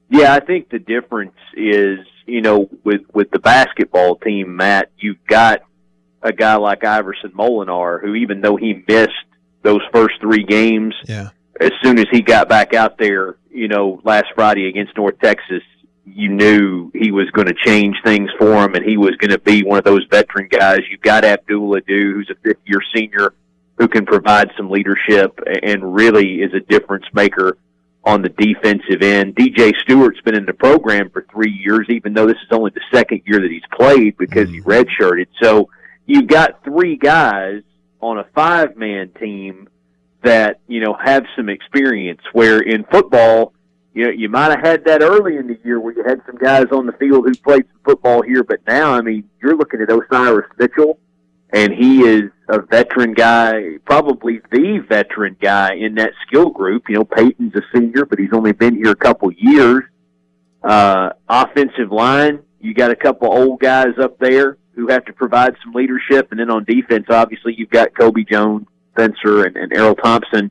Yeah, 0.10 0.34
I 0.34 0.40
think 0.40 0.70
the 0.70 0.80
difference 0.80 1.38
is, 1.56 2.00
you 2.26 2.42
know, 2.42 2.70
with 2.84 3.02
with 3.14 3.32
the 3.32 3.40
basketball 3.40 4.16
team, 4.16 4.56
Matt, 4.56 4.92
you've 4.98 5.24
got 5.28 5.62
a 6.22 6.32
guy 6.32 6.56
like 6.56 6.84
Iverson 6.84 7.32
Molinar, 7.32 8.02
who 8.02 8.16
even 8.16 8.42
though 8.42 8.56
he 8.56 8.84
missed 8.88 9.12
those 9.62 9.82
first 9.94 10.16
three 10.22 10.44
games, 10.44 10.94
yeah. 11.06 11.30
as 11.60 11.72
soon 11.82 12.00
as 12.00 12.06
he 12.12 12.22
got 12.22 12.50
back 12.50 12.74
out 12.74 12.98
there, 12.98 13.38
you 13.50 13.68
know, 13.68 14.02
last 14.04 14.28
Friday 14.36 14.68
against 14.68 14.96
North 14.98 15.20
Texas, 15.20 15.64
you 16.06 16.30
knew 16.30 16.92
he 16.94 17.12
was 17.12 17.30
going 17.32 17.48
to 17.48 17.54
change 17.54 17.96
things 18.04 18.30
for 18.38 18.54
him, 18.64 18.76
and 18.76 18.86
he 18.86 18.98
was 18.98 19.16
going 19.18 19.32
to 19.32 19.40
be 19.40 19.64
one 19.64 19.78
of 19.78 19.86
those 19.86 20.06
veteran 20.10 20.48
guys. 20.50 20.80
You've 20.90 21.02
got 21.02 21.24
Abdul 21.24 21.76
Ado, 21.76 22.14
who's 22.14 22.30
a 22.30 22.36
fifth-year 22.36 22.82
senior, 22.94 23.34
who 23.78 23.88
can 23.88 24.06
provide 24.06 24.52
some 24.58 24.70
leadership 24.70 25.40
and 25.64 25.96
really 25.96 26.42
is 26.42 26.54
a 26.54 26.60
difference 26.60 27.06
maker 27.14 27.58
on 28.06 28.22
the 28.22 28.30
defensive 28.30 29.02
end. 29.02 29.36
DJ 29.36 29.74
Stewart's 29.82 30.20
been 30.22 30.36
in 30.36 30.46
the 30.46 30.54
program 30.54 31.10
for 31.10 31.26
three 31.32 31.52
years, 31.52 31.88
even 31.90 32.14
though 32.14 32.28
this 32.28 32.38
is 32.38 32.52
only 32.52 32.72
the 32.72 32.82
second 32.94 33.22
year 33.26 33.40
that 33.40 33.50
he's 33.50 33.64
played 33.72 34.18
because 34.18 34.50
he 34.50 34.60
mm-hmm. 34.60 34.70
redshirted. 34.70 35.28
So 35.42 35.70
you've 36.06 36.28
got 36.28 36.64
three 36.64 36.98
guys 36.98 37.62
on 38.02 38.18
a 38.18 38.26
five 38.36 38.76
man 38.76 39.10
team 39.20 39.70
that, 40.22 40.60
you 40.68 40.82
know, 40.82 40.94
have 40.94 41.26
some 41.36 41.50
experience 41.50 42.22
where 42.34 42.60
in 42.60 42.84
football, 42.86 43.54
you 43.94 44.06
know, 44.06 44.10
you 44.10 44.28
might 44.28 44.50
have 44.52 44.62
had 44.62 44.86
that 44.86 45.02
early 45.02 45.38
in 45.38 45.48
the 45.48 45.60
year 45.64 45.80
where 45.80 45.94
you 45.94 46.04
had 46.04 46.22
some 46.26 46.38
guys 46.38 46.66
on 46.72 46.88
the 46.88 46.94
field 46.94 47.26
who 47.26 47.36
played 47.36 47.66
some 47.68 47.80
football 47.86 48.24
here, 48.24 48.44
but 48.44 48.60
now, 48.68 48.92
I 48.92 49.02
mean, 49.02 49.30
you're 49.42 49.56
looking 49.56 49.82
at 49.82 49.92
Osiris 49.92 50.50
Mitchell, 50.58 51.00
and 51.54 51.72
he 51.72 52.02
is 52.02 52.32
a 52.50 52.60
veteran 52.60 53.14
guy, 53.14 53.78
probably 53.86 54.42
the 54.52 54.84
veteran 54.90 55.38
guy 55.40 55.76
in 55.76 55.96
that 55.96 56.14
skill 56.26 56.50
group. 56.50 56.90
You 56.90 56.96
know, 56.96 57.06
Peyton's 57.06 57.54
a 57.56 57.62
senior, 57.74 58.06
but 58.06 58.18
he's 58.18 58.34
only 58.34 58.52
been 58.52 58.76
here 58.76 58.90
a 58.90 58.96
couple 58.96 59.32
years. 59.32 59.84
Uh, 60.64 61.10
offensive 61.30 61.92
line, 61.92 62.40
you 62.60 62.74
got 62.74 62.90
a 62.90 62.96
couple 62.96 63.32
old 63.32 63.60
guys 63.60 64.00
up 64.02 64.18
there 64.18 64.58
who 64.76 64.88
have 64.88 65.06
to 65.06 65.14
provide 65.14 65.56
some 65.64 65.74
leadership. 65.74 66.32
And 66.32 66.40
then 66.40 66.50
on 66.50 66.64
defense, 66.64 67.06
obviously, 67.10 67.54
you've 67.56 67.70
got 67.70 67.96
Kobe 67.96 68.24
Jones, 68.24 68.66
Spencer, 68.94 69.46
and, 69.46 69.56
and 69.56 69.72
Erroll 69.72 70.02
Thompson 70.02 70.50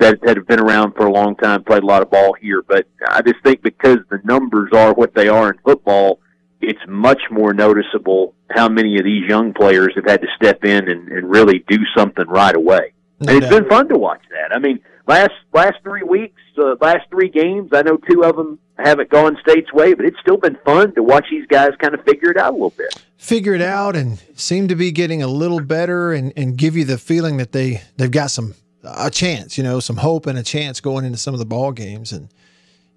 that, 0.00 0.20
that 0.22 0.36
have 0.36 0.46
been 0.46 0.60
around 0.60 0.94
for 0.94 1.06
a 1.06 1.12
long 1.12 1.36
time, 1.36 1.62
played 1.62 1.82
a 1.82 1.86
lot 1.86 2.02
of 2.02 2.10
ball 2.10 2.34
here. 2.34 2.62
But 2.66 2.86
I 3.08 3.22
just 3.22 3.42
think 3.44 3.62
because 3.62 3.98
the 4.10 4.20
numbers 4.24 4.70
are 4.72 4.92
what 4.92 5.14
they 5.14 5.28
are 5.28 5.50
in 5.50 5.58
football, 5.64 6.20
it's 6.60 6.80
much 6.88 7.20
more 7.30 7.54
noticeable 7.54 8.34
how 8.50 8.68
many 8.68 8.98
of 8.98 9.04
these 9.04 9.28
young 9.28 9.54
players 9.54 9.92
have 9.94 10.04
had 10.06 10.20
to 10.22 10.28
step 10.36 10.64
in 10.64 10.90
and, 10.90 11.08
and 11.08 11.30
really 11.30 11.64
do 11.68 11.78
something 11.96 12.26
right 12.28 12.54
away. 12.54 12.92
No 13.20 13.32
and 13.32 13.42
it's 13.42 13.52
been 13.52 13.68
fun 13.68 13.88
to 13.88 13.98
watch 13.98 14.22
that. 14.30 14.54
I 14.54 14.58
mean, 14.58 14.80
last 15.06 15.32
last 15.52 15.76
three 15.82 16.02
weeks, 16.02 16.40
uh, 16.58 16.76
last 16.80 17.08
three 17.10 17.28
games, 17.28 17.70
I 17.72 17.82
know 17.82 17.96
two 17.96 18.24
of 18.24 18.36
them 18.36 18.58
haven't 18.78 19.10
gone 19.10 19.36
state's 19.42 19.72
way, 19.72 19.94
but 19.94 20.06
it's 20.06 20.18
still 20.20 20.38
been 20.38 20.56
fun 20.64 20.94
to 20.94 21.02
watch 21.02 21.26
these 21.30 21.46
guys 21.46 21.70
kind 21.78 21.94
of 21.94 22.04
figure 22.04 22.30
it 22.30 22.38
out 22.38 22.50
a 22.50 22.52
little 22.52 22.70
bit. 22.70 22.94
Figure 23.16 23.54
it 23.54 23.60
out 23.60 23.96
and 23.96 24.18
seem 24.34 24.68
to 24.68 24.74
be 24.74 24.90
getting 24.90 25.22
a 25.22 25.26
little 25.26 25.60
better 25.60 26.12
and, 26.12 26.32
and 26.36 26.56
give 26.56 26.76
you 26.76 26.86
the 26.86 26.96
feeling 26.96 27.36
that 27.36 27.52
they, 27.52 27.82
they've 27.98 28.10
got 28.10 28.30
some 28.30 28.54
a 28.82 29.10
chance, 29.10 29.58
you 29.58 29.64
know, 29.64 29.80
some 29.80 29.96
hope 29.96 30.26
and 30.26 30.38
a 30.38 30.42
chance 30.42 30.80
going 30.80 31.04
into 31.04 31.18
some 31.18 31.34
of 31.34 31.40
the 31.40 31.46
ball 31.46 31.72
games. 31.72 32.12
And, 32.12 32.28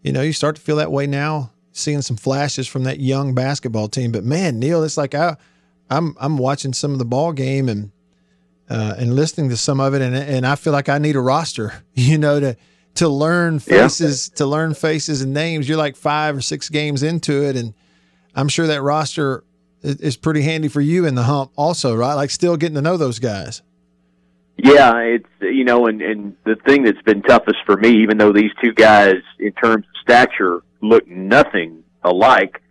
you 0.02 0.12
know, 0.12 0.22
you 0.22 0.34
start 0.34 0.56
to 0.56 0.62
feel 0.62 0.78
that 0.78 0.92
way 0.92 1.08
now, 1.08 1.52
seeing 1.72 2.02
some 2.02 2.18
flashes 2.18 2.68
from 2.68 2.84
that 2.84 3.00
young 3.00 3.34
basketball 3.34 3.88
team. 3.88 4.12
But 4.12 4.24
man, 4.24 4.60
Neil, 4.60 4.84
it's 4.84 4.98
like 4.98 5.16
I 5.16 5.36
I'm 5.90 6.16
I'm 6.20 6.38
watching 6.38 6.74
some 6.74 6.92
of 6.94 7.00
the 7.00 7.06
ball 7.06 7.34
game 7.34 7.70
and 7.70 7.92
uh, 8.70 8.96
and 8.98 9.16
listening 9.16 9.50
to 9.50 9.58
some 9.58 9.80
of 9.80 9.94
it, 9.94 10.02
and 10.02 10.16
and 10.16 10.48
I 10.48 10.56
feel 10.56 10.74
like 10.74 10.90
I 10.90 10.98
need 10.98 11.16
a 11.16 11.22
roster, 11.22 11.84
you 11.94 12.18
know, 12.18 12.40
to 12.40 12.58
to 12.96 13.10
learn 13.10 13.60
faces, 13.60 14.30
yeah. 14.32 14.38
to 14.38 14.46
learn 14.46 14.74
faces 14.74 15.22
and 15.22 15.34
names. 15.34 15.68
You're 15.68 15.78
like 15.78 15.96
five 15.96 16.38
or 16.38 16.42
six 16.42 16.70
games 16.70 17.04
into 17.04 17.44
it, 17.44 17.56
and 17.56 17.74
I'm 18.36 18.48
sure 18.48 18.68
that 18.68 18.82
roster 18.82 19.44
is 19.82 20.16
pretty 20.16 20.42
handy 20.42 20.70
for 20.70 20.80
you 20.80 21.06
in 21.06 21.16
the 21.16 21.24
hump, 21.24 21.52
also, 21.58 21.94
right? 21.94 22.13
Like 22.13 22.30
still 22.30 22.56
getting 22.56 22.75
to 22.75 22.82
know 22.82 22.96
those 22.96 23.20
guys. 23.20 23.62
Yeah, 24.57 24.98
it's 25.00 25.29
you 25.41 25.63
know, 25.63 25.88
and 25.88 26.01
and 26.01 26.36
the 26.45 26.55
thing 26.65 26.83
that's 26.83 27.01
been 27.01 27.22
toughest 27.24 27.60
for 27.65 27.75
me, 27.75 28.03
even 28.03 28.17
though 28.17 28.31
these 28.31 28.51
two 28.63 28.74
guys, 28.74 29.15
in 29.39 29.51
terms 29.53 29.86
of 29.86 30.01
stature, 30.01 30.63
look 30.81 31.07
nothing 31.07 31.83
alike. 32.03 32.62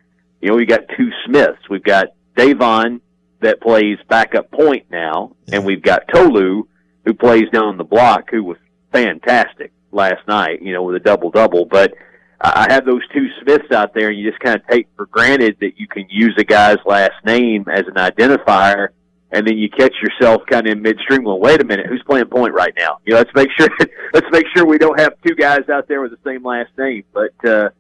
You 0.40 0.50
know, 0.50 0.56
we 0.56 0.66
got 0.66 0.80
two 0.96 1.10
Smiths. 1.26 1.68
We've 1.68 1.82
got 1.82 2.08
Deivon 2.36 3.00
that 3.40 3.60
plays 3.60 3.98
backup 4.08 4.50
point 4.50 4.86
now, 4.90 5.36
yeah. 5.46 5.56
and 5.56 5.66
we've 5.66 5.82
got 5.82 6.02
Tolu 6.12 6.64
who 7.04 7.14
plays 7.14 7.48
down 7.52 7.76
the 7.76 7.84
block, 7.84 8.30
who 8.30 8.44
was 8.44 8.58
fantastic 8.92 9.72
last 9.90 10.26
night, 10.28 10.62
you 10.62 10.72
know, 10.72 10.82
with 10.82 10.96
a 10.96 11.00
double 11.00 11.30
double. 11.30 11.64
But 11.64 11.94
I 12.40 12.66
have 12.70 12.84
those 12.84 13.06
two 13.14 13.28
Smiths 13.42 13.70
out 13.72 13.94
there, 13.94 14.08
and 14.08 14.18
you 14.18 14.28
just 14.28 14.42
kind 14.42 14.56
of 14.56 14.66
take 14.66 14.88
for 14.96 15.06
granted 15.06 15.56
that 15.60 15.78
you 15.78 15.86
can 15.86 16.06
use 16.08 16.34
a 16.38 16.44
guy's 16.44 16.78
last 16.84 17.14
name 17.24 17.66
as 17.70 17.84
an 17.86 17.94
identifier, 17.94 18.88
and 19.32 19.46
then 19.46 19.56
you 19.56 19.68
catch 19.70 19.94
yourself 20.02 20.42
kind 20.48 20.66
of 20.66 20.72
in 20.72 20.82
midstream. 20.82 21.24
Well, 21.24 21.40
wait 21.40 21.60
a 21.60 21.64
minute, 21.64 21.86
who's 21.86 22.02
playing 22.04 22.26
point 22.26 22.54
right 22.54 22.74
now? 22.76 22.98
You 23.04 23.12
know, 23.12 23.18
let's 23.18 23.34
make 23.34 23.48
sure 23.58 23.68
let's 24.12 24.26
make 24.30 24.46
sure 24.54 24.66
we 24.66 24.78
don't 24.78 25.00
have 25.00 25.14
two 25.26 25.34
guys 25.34 25.68
out 25.68 25.88
there 25.88 26.00
with 26.00 26.12
the 26.12 26.18
same 26.24 26.44
last 26.44 26.70
name. 26.78 27.04
But 27.12 27.48
uh, 27.48 27.70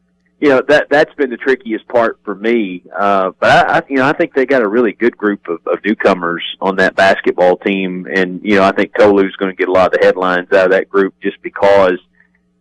you 0.40 0.48
know 0.48 0.60
that 0.68 0.88
that's 0.90 1.14
been 1.14 1.30
the 1.30 1.36
trickiest 1.36 1.86
part 1.86 2.18
for 2.24 2.34
me. 2.34 2.82
Uh, 2.94 3.30
but 3.38 3.68
I, 3.68 3.78
I, 3.78 3.82
you 3.88 3.96
know, 3.96 4.06
I 4.06 4.12
think 4.12 4.34
they 4.34 4.44
got 4.44 4.62
a 4.62 4.68
really 4.68 4.92
good 4.92 5.16
group 5.16 5.46
of, 5.48 5.60
of 5.66 5.78
newcomers 5.84 6.44
on 6.60 6.76
that 6.76 6.96
basketball 6.96 7.58
team, 7.58 8.08
and 8.12 8.40
you 8.42 8.56
know, 8.56 8.64
I 8.64 8.72
think 8.72 8.92
Tolu's 8.98 9.36
going 9.36 9.52
to 9.52 9.56
get 9.56 9.68
a 9.68 9.72
lot 9.72 9.94
of 9.94 10.00
the 10.00 10.04
headlines 10.04 10.50
out 10.52 10.66
of 10.66 10.70
that 10.72 10.88
group 10.88 11.14
just 11.22 11.40
because 11.42 11.98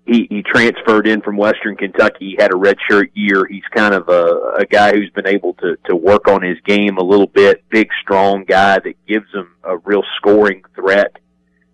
he 0.05 0.27
he 0.29 0.41
transferred 0.41 1.07
in 1.07 1.21
from 1.21 1.37
Western 1.37 1.75
Kentucky. 1.75 2.31
He 2.31 2.35
had 2.39 2.51
a 2.51 2.57
redshirt 2.57 3.11
year. 3.13 3.45
He's 3.45 3.63
kind 3.73 3.93
of 3.93 4.09
a, 4.09 4.55
a 4.59 4.65
guy 4.65 4.93
who's 4.93 5.09
been 5.11 5.27
able 5.27 5.53
to 5.55 5.77
to 5.85 5.95
work 5.95 6.27
on 6.27 6.41
his 6.41 6.57
game 6.65 6.97
a 6.97 7.03
little 7.03 7.27
bit. 7.27 7.63
Big, 7.69 7.89
strong 8.01 8.43
guy 8.43 8.79
that 8.79 9.05
gives 9.07 9.31
him 9.33 9.55
a 9.63 9.77
real 9.77 10.03
scoring 10.17 10.63
threat 10.75 11.17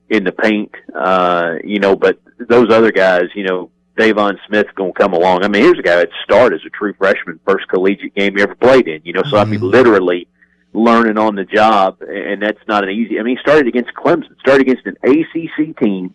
in 0.09 0.23
the 0.23 0.31
paint. 0.31 0.71
Uh, 0.93 1.55
you 1.63 1.79
know, 1.79 1.95
but 1.95 2.19
those 2.37 2.71
other 2.71 2.91
guys, 2.91 3.25
you 3.33 3.43
know, 3.43 3.71
Deivon 3.97 4.37
Smith 4.47 4.67
going 4.75 4.93
to 4.93 4.99
come 4.99 5.13
along. 5.13 5.43
I 5.43 5.47
mean, 5.47 5.63
here's 5.63 5.79
a 5.79 5.83
guy 5.83 5.95
that 5.95 6.09
started 6.23 6.61
as 6.61 6.65
a 6.65 6.69
true 6.69 6.93
freshman, 6.97 7.39
first 7.45 7.67
collegiate 7.69 8.13
game 8.13 8.35
he 8.35 8.43
ever 8.43 8.55
played 8.55 8.87
in. 8.87 9.01
You 9.05 9.13
know, 9.13 9.23
so 9.23 9.29
mm-hmm. 9.29 9.35
I 9.37 9.45
mean, 9.45 9.59
mm-hmm. 9.59 9.69
literally 9.69 10.27
learning 10.73 11.17
on 11.17 11.35
the 11.35 11.45
job, 11.45 12.01
and 12.01 12.41
that's 12.41 12.59
not 12.67 12.83
an 12.83 12.89
easy. 12.89 13.19
I 13.19 13.23
mean, 13.23 13.37
he 13.37 13.41
started 13.41 13.67
against 13.67 13.93
Clemson, 13.93 14.37
started 14.39 14.67
against 14.67 14.85
an 14.85 14.97
ACC 15.03 15.77
team 15.77 16.13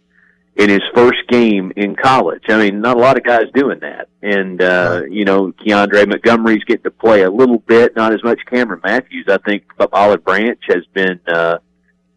in 0.56 0.68
his 0.68 0.82
first 0.94 1.26
game 1.28 1.72
in 1.76 1.96
college. 1.96 2.42
I 2.48 2.58
mean, 2.58 2.80
not 2.80 2.96
a 2.96 3.00
lot 3.00 3.16
of 3.16 3.24
guys 3.24 3.46
doing 3.54 3.80
that. 3.80 4.08
And 4.22 4.60
uh, 4.62 5.02
you 5.10 5.24
know, 5.24 5.52
Keandre 5.52 6.06
Montgomery's 6.08 6.64
getting 6.64 6.84
to 6.84 6.90
play 6.90 7.22
a 7.22 7.30
little 7.30 7.58
bit, 7.58 7.96
not 7.96 8.12
as 8.12 8.22
much 8.22 8.40
Cameron 8.50 8.80
Matthews. 8.84 9.26
I 9.28 9.38
think 9.38 9.64
Olive 9.92 10.24
Branch 10.24 10.60
has 10.68 10.84
been. 10.92 11.20
uh 11.26 11.58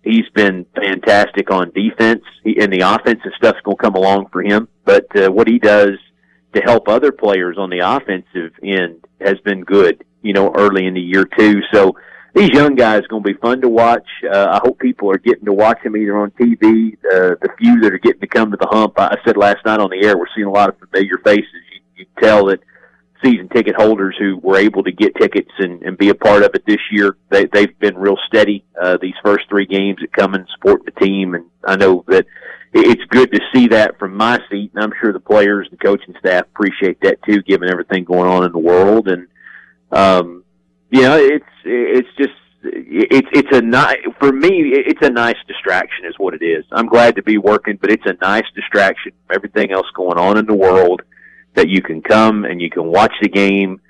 he's 0.05 0.29
been 0.35 0.65
fantastic 0.75 1.51
on 1.51 1.71
defense, 1.71 2.23
he, 2.43 2.59
and 2.61 2.71
the 2.71 2.81
offensive 2.81 3.31
stuff's 3.35 3.59
going 3.61 3.75
to 3.75 3.83
come 3.83 3.95
along 3.95 4.27
for 4.31 4.41
him. 4.41 4.67
But 4.85 5.07
uh, 5.17 5.31
what 5.31 5.47
he 5.47 5.57
does 5.57 5.97
to 6.53 6.61
help 6.61 6.87
other 6.87 7.11
players 7.11 7.57
on 7.57 7.69
the 7.69 7.79
offensive 7.79 8.53
end 8.63 9.03
has 9.19 9.39
been 9.43 9.63
good, 9.63 10.05
you 10.21 10.33
know, 10.33 10.53
early 10.55 10.85
in 10.85 10.93
the 10.93 11.01
year 11.01 11.25
too. 11.25 11.61
So 11.73 11.97
these 12.35 12.49
young 12.49 12.75
guys 12.75 13.07
going 13.07 13.23
to 13.23 13.33
be 13.33 13.39
fun 13.39 13.61
to 13.61 13.69
watch. 13.69 14.05
Uh, 14.29 14.47
I 14.51 14.59
hope 14.61 14.77
people 14.77 15.09
are 15.09 15.17
getting 15.17 15.45
to 15.45 15.53
watch 15.53 15.81
them 15.83 15.95
either 15.95 16.17
on 16.17 16.31
TV. 16.31 16.93
Uh, 16.95 17.35
the 17.41 17.49
few 17.57 17.79
that 17.79 17.93
are 17.93 17.97
getting 17.97 18.19
to 18.19 18.27
come 18.27 18.51
to 18.51 18.57
the 18.57 18.67
hump, 18.67 18.93
I 18.97 19.17
said 19.25 19.37
last 19.37 19.65
night 19.65 19.79
on 19.79 19.89
the 19.89 20.05
air, 20.05 20.17
we're 20.17 20.25
seeing 20.35 20.47
a 20.47 20.51
lot 20.51 20.67
of 20.67 20.77
familiar 20.77 21.17
faces. 21.23 21.45
You, 21.73 21.81
you 21.95 22.05
tell 22.21 22.47
that 22.47 22.59
season 23.23 23.47
ticket 23.47 23.75
holders 23.75 24.15
who 24.19 24.37
were 24.37 24.57
able 24.57 24.83
to 24.83 24.91
get 24.91 25.15
tickets 25.15 25.51
and, 25.59 25.81
and 25.83 25.97
be 25.97 26.09
a 26.09 26.15
part 26.15 26.43
of 26.43 26.51
it 26.53 26.65
this 26.65 26.81
year. 26.91 27.15
They, 27.29 27.45
they've 27.45 27.77
been 27.79 27.97
real 27.97 28.17
steady 28.27 28.65
uh, 28.79 28.97
these 29.01 29.15
first 29.23 29.47
three 29.47 29.65
games 29.65 29.99
that 30.01 30.11
come 30.11 30.33
and 30.33 30.45
support 30.55 30.83
the 30.83 30.91
team, 30.91 31.35
and 31.35 31.45
I 31.63 31.77
know 31.77 32.03
that 32.09 32.25
it's 32.73 33.05
good 33.05 33.31
to 33.31 33.39
see 33.53 33.69
that 33.69 33.97
from 33.97 34.17
my 34.17 34.39
seat, 34.51 34.71
and 34.75 34.83
I'm 34.83 34.91
sure 34.99 35.13
the 35.13 35.19
players 35.21 35.69
and 35.71 35.79
coaching 35.79 36.13
staff 36.19 36.43
appreciate 36.53 36.99
that 37.01 37.23
too, 37.23 37.41
given 37.43 37.71
everything 37.71 38.03
going 38.03 38.29
on 38.29 38.43
in 38.43 38.51
the 38.51 38.59
world. 38.59 39.07
And 39.07 39.27
um, 39.93 40.43
you 40.95 41.01
know, 41.01 41.17
it's 41.17 41.45
it's 41.65 42.07
just 42.17 42.33
it's 42.63 43.27
it's 43.33 43.57
a 43.57 43.61
nice 43.61 43.97
for 44.17 44.31
me. 44.31 44.71
It's 44.73 45.05
a 45.05 45.09
nice 45.09 45.35
distraction, 45.45 46.05
is 46.05 46.15
what 46.17 46.33
it 46.33 46.41
is. 46.41 46.63
I'm 46.71 46.87
glad 46.87 47.17
to 47.17 47.23
be 47.23 47.37
working, 47.37 47.77
but 47.81 47.91
it's 47.91 48.05
a 48.05 48.15
nice 48.21 48.45
distraction 48.55 49.11
from 49.27 49.35
everything 49.35 49.71
else 49.71 49.87
going 49.93 50.17
on 50.17 50.37
in 50.37 50.45
the 50.45 50.53
world 50.53 51.01
that 51.55 51.67
you 51.67 51.81
can 51.81 52.01
come 52.01 52.45
and 52.45 52.61
you 52.61 52.69
can 52.69 52.85
watch 52.85 53.13
the 53.21 53.27
game 53.27 53.81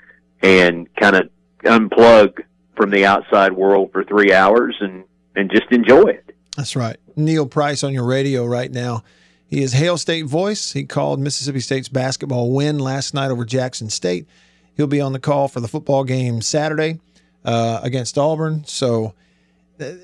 and 0.42 0.94
kind 0.96 1.16
of 1.16 1.30
unplug 1.64 2.44
from 2.76 2.90
the 2.90 3.06
outside 3.06 3.54
world 3.54 3.92
for 3.92 4.04
three 4.04 4.34
hours 4.34 4.76
and 4.80 5.04
and 5.36 5.52
just 5.52 5.72
enjoy 5.72 6.06
it. 6.06 6.36
That's 6.58 6.76
right. 6.76 6.98
Neil 7.16 7.46
Price 7.46 7.84
on 7.84 7.94
your 7.94 8.06
radio 8.06 8.46
right 8.46 8.72
now. 8.72 9.04
He 9.46 9.62
is 9.62 9.74
Hail 9.74 10.00
State 10.00 10.26
voice. 10.26 10.74
He 10.74 10.86
called 10.86 11.20
Mississippi 11.20 11.60
State's 11.60 11.88
basketball 11.88 12.52
win 12.52 12.80
last 12.80 13.14
night 13.14 13.30
over 13.30 13.46
Jackson 13.46 13.92
State. 13.92 14.28
He'll 14.76 14.88
be 14.88 15.02
on 15.02 15.14
the 15.14 15.20
call 15.20 15.48
for 15.48 15.60
the 15.60 15.68
football 15.68 16.04
game 16.04 16.42
Saturday 16.42 17.00
uh, 17.44 17.80
against 17.82 18.18
Auburn. 18.18 18.64
So, 18.66 19.14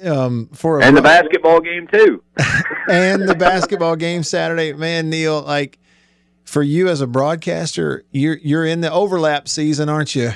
um, 0.03 0.49
for 0.53 0.81
and 0.81 0.95
the 0.95 1.01
basketball 1.01 1.59
game 1.59 1.87
too, 1.87 2.23
and 2.89 3.27
the 3.27 3.35
basketball 3.35 3.95
game 3.95 4.23
Saturday. 4.23 4.73
Man, 4.73 5.09
Neil, 5.09 5.41
like 5.41 5.79
for 6.43 6.63
you 6.63 6.87
as 6.87 7.01
a 7.01 7.07
broadcaster, 7.07 8.03
you're 8.11 8.37
you're 8.37 8.65
in 8.65 8.81
the 8.81 8.91
overlap 8.91 9.47
season, 9.47 9.89
aren't 9.89 10.15
you? 10.15 10.31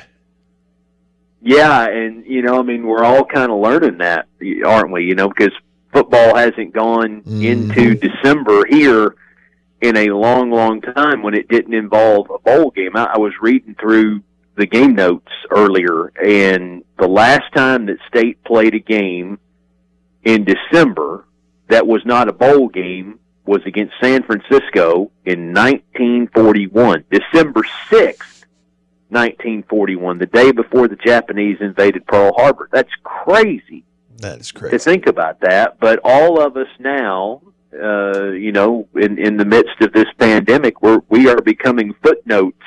Yeah, 1.42 1.88
and 1.88 2.26
you 2.26 2.42
know, 2.42 2.60
I 2.60 2.64
mean, 2.64 2.88
we're 2.88 3.04
all 3.04 3.24
kind 3.24 3.52
of 3.52 3.60
learning 3.60 4.00
that, 4.00 4.28
aren't 4.66 4.92
we? 4.92 5.04
You 5.04 5.16
know, 5.16 5.30
because 5.30 5.54
football 5.94 6.36
hasn't 6.36 6.74
gone 6.74 7.22
mm-hmm. 7.22 7.42
into 7.44 7.96
December 7.96 8.66
here 8.68 9.16
in 9.82 9.98
a 9.98 10.10
long, 10.10 10.52
long 10.52 10.82
time 10.82 11.22
when 11.22 11.34
it 11.34 11.48
didn't 11.48 11.74
involve 11.74 12.30
a 12.30 12.40
bowl 12.40 12.72
game. 12.72 12.96
I, 12.96 13.06
I 13.14 13.18
was 13.18 13.34
reading 13.42 13.76
through 13.80 14.22
the 14.56 14.66
game 14.66 14.96
notes 14.96 15.32
earlier, 15.52 16.08
and 16.24 16.84
the 16.98 17.08
last 17.08 17.54
time 17.54 17.88
that 17.88 17.98
State 18.08 18.44
played 18.44 18.74
a 18.74 18.80
game 18.80 19.40
in 20.24 20.46
December 20.46 21.26
that 21.68 21.86
was 21.86 22.02
not 22.06 22.30
a 22.30 22.34
bowl 22.34 22.70
game 22.70 23.20
was 23.46 23.62
against 23.66 23.94
San 24.02 24.24
Francisco 24.24 25.12
in 25.26 25.54
1941, 25.54 27.06
December 27.12 27.62
6th, 27.90 28.46
1941, 29.10 30.18
the 30.18 30.26
day 30.26 30.52
before 30.52 30.88
the 30.88 30.96
Japanese 30.96 31.58
invaded 31.62 32.06
Pearl 32.08 32.34
Harbor. 32.36 32.70
That's 32.72 32.92
crazy. 33.04 33.84
That 34.18 34.40
is 34.40 34.52
crazy 34.52 34.78
to 34.78 34.80
think 34.80 35.06
about 35.06 35.42
that. 35.42 35.80
But 35.80 36.00
all 36.04 36.42
of 36.42 36.58
us 36.58 36.68
now, 36.80 37.42
uh, 37.82 38.32
you 38.32 38.52
know, 38.52 38.88
in 38.96 39.18
in 39.18 39.38
the 39.38 39.46
midst 39.46 39.82
of 39.82 39.94
this 39.94 40.08
pandemic, 40.18 40.82
we're 40.82 41.02
we 41.10 41.30
are 41.30 41.42
becoming 41.42 41.94
footnotes 42.04 42.62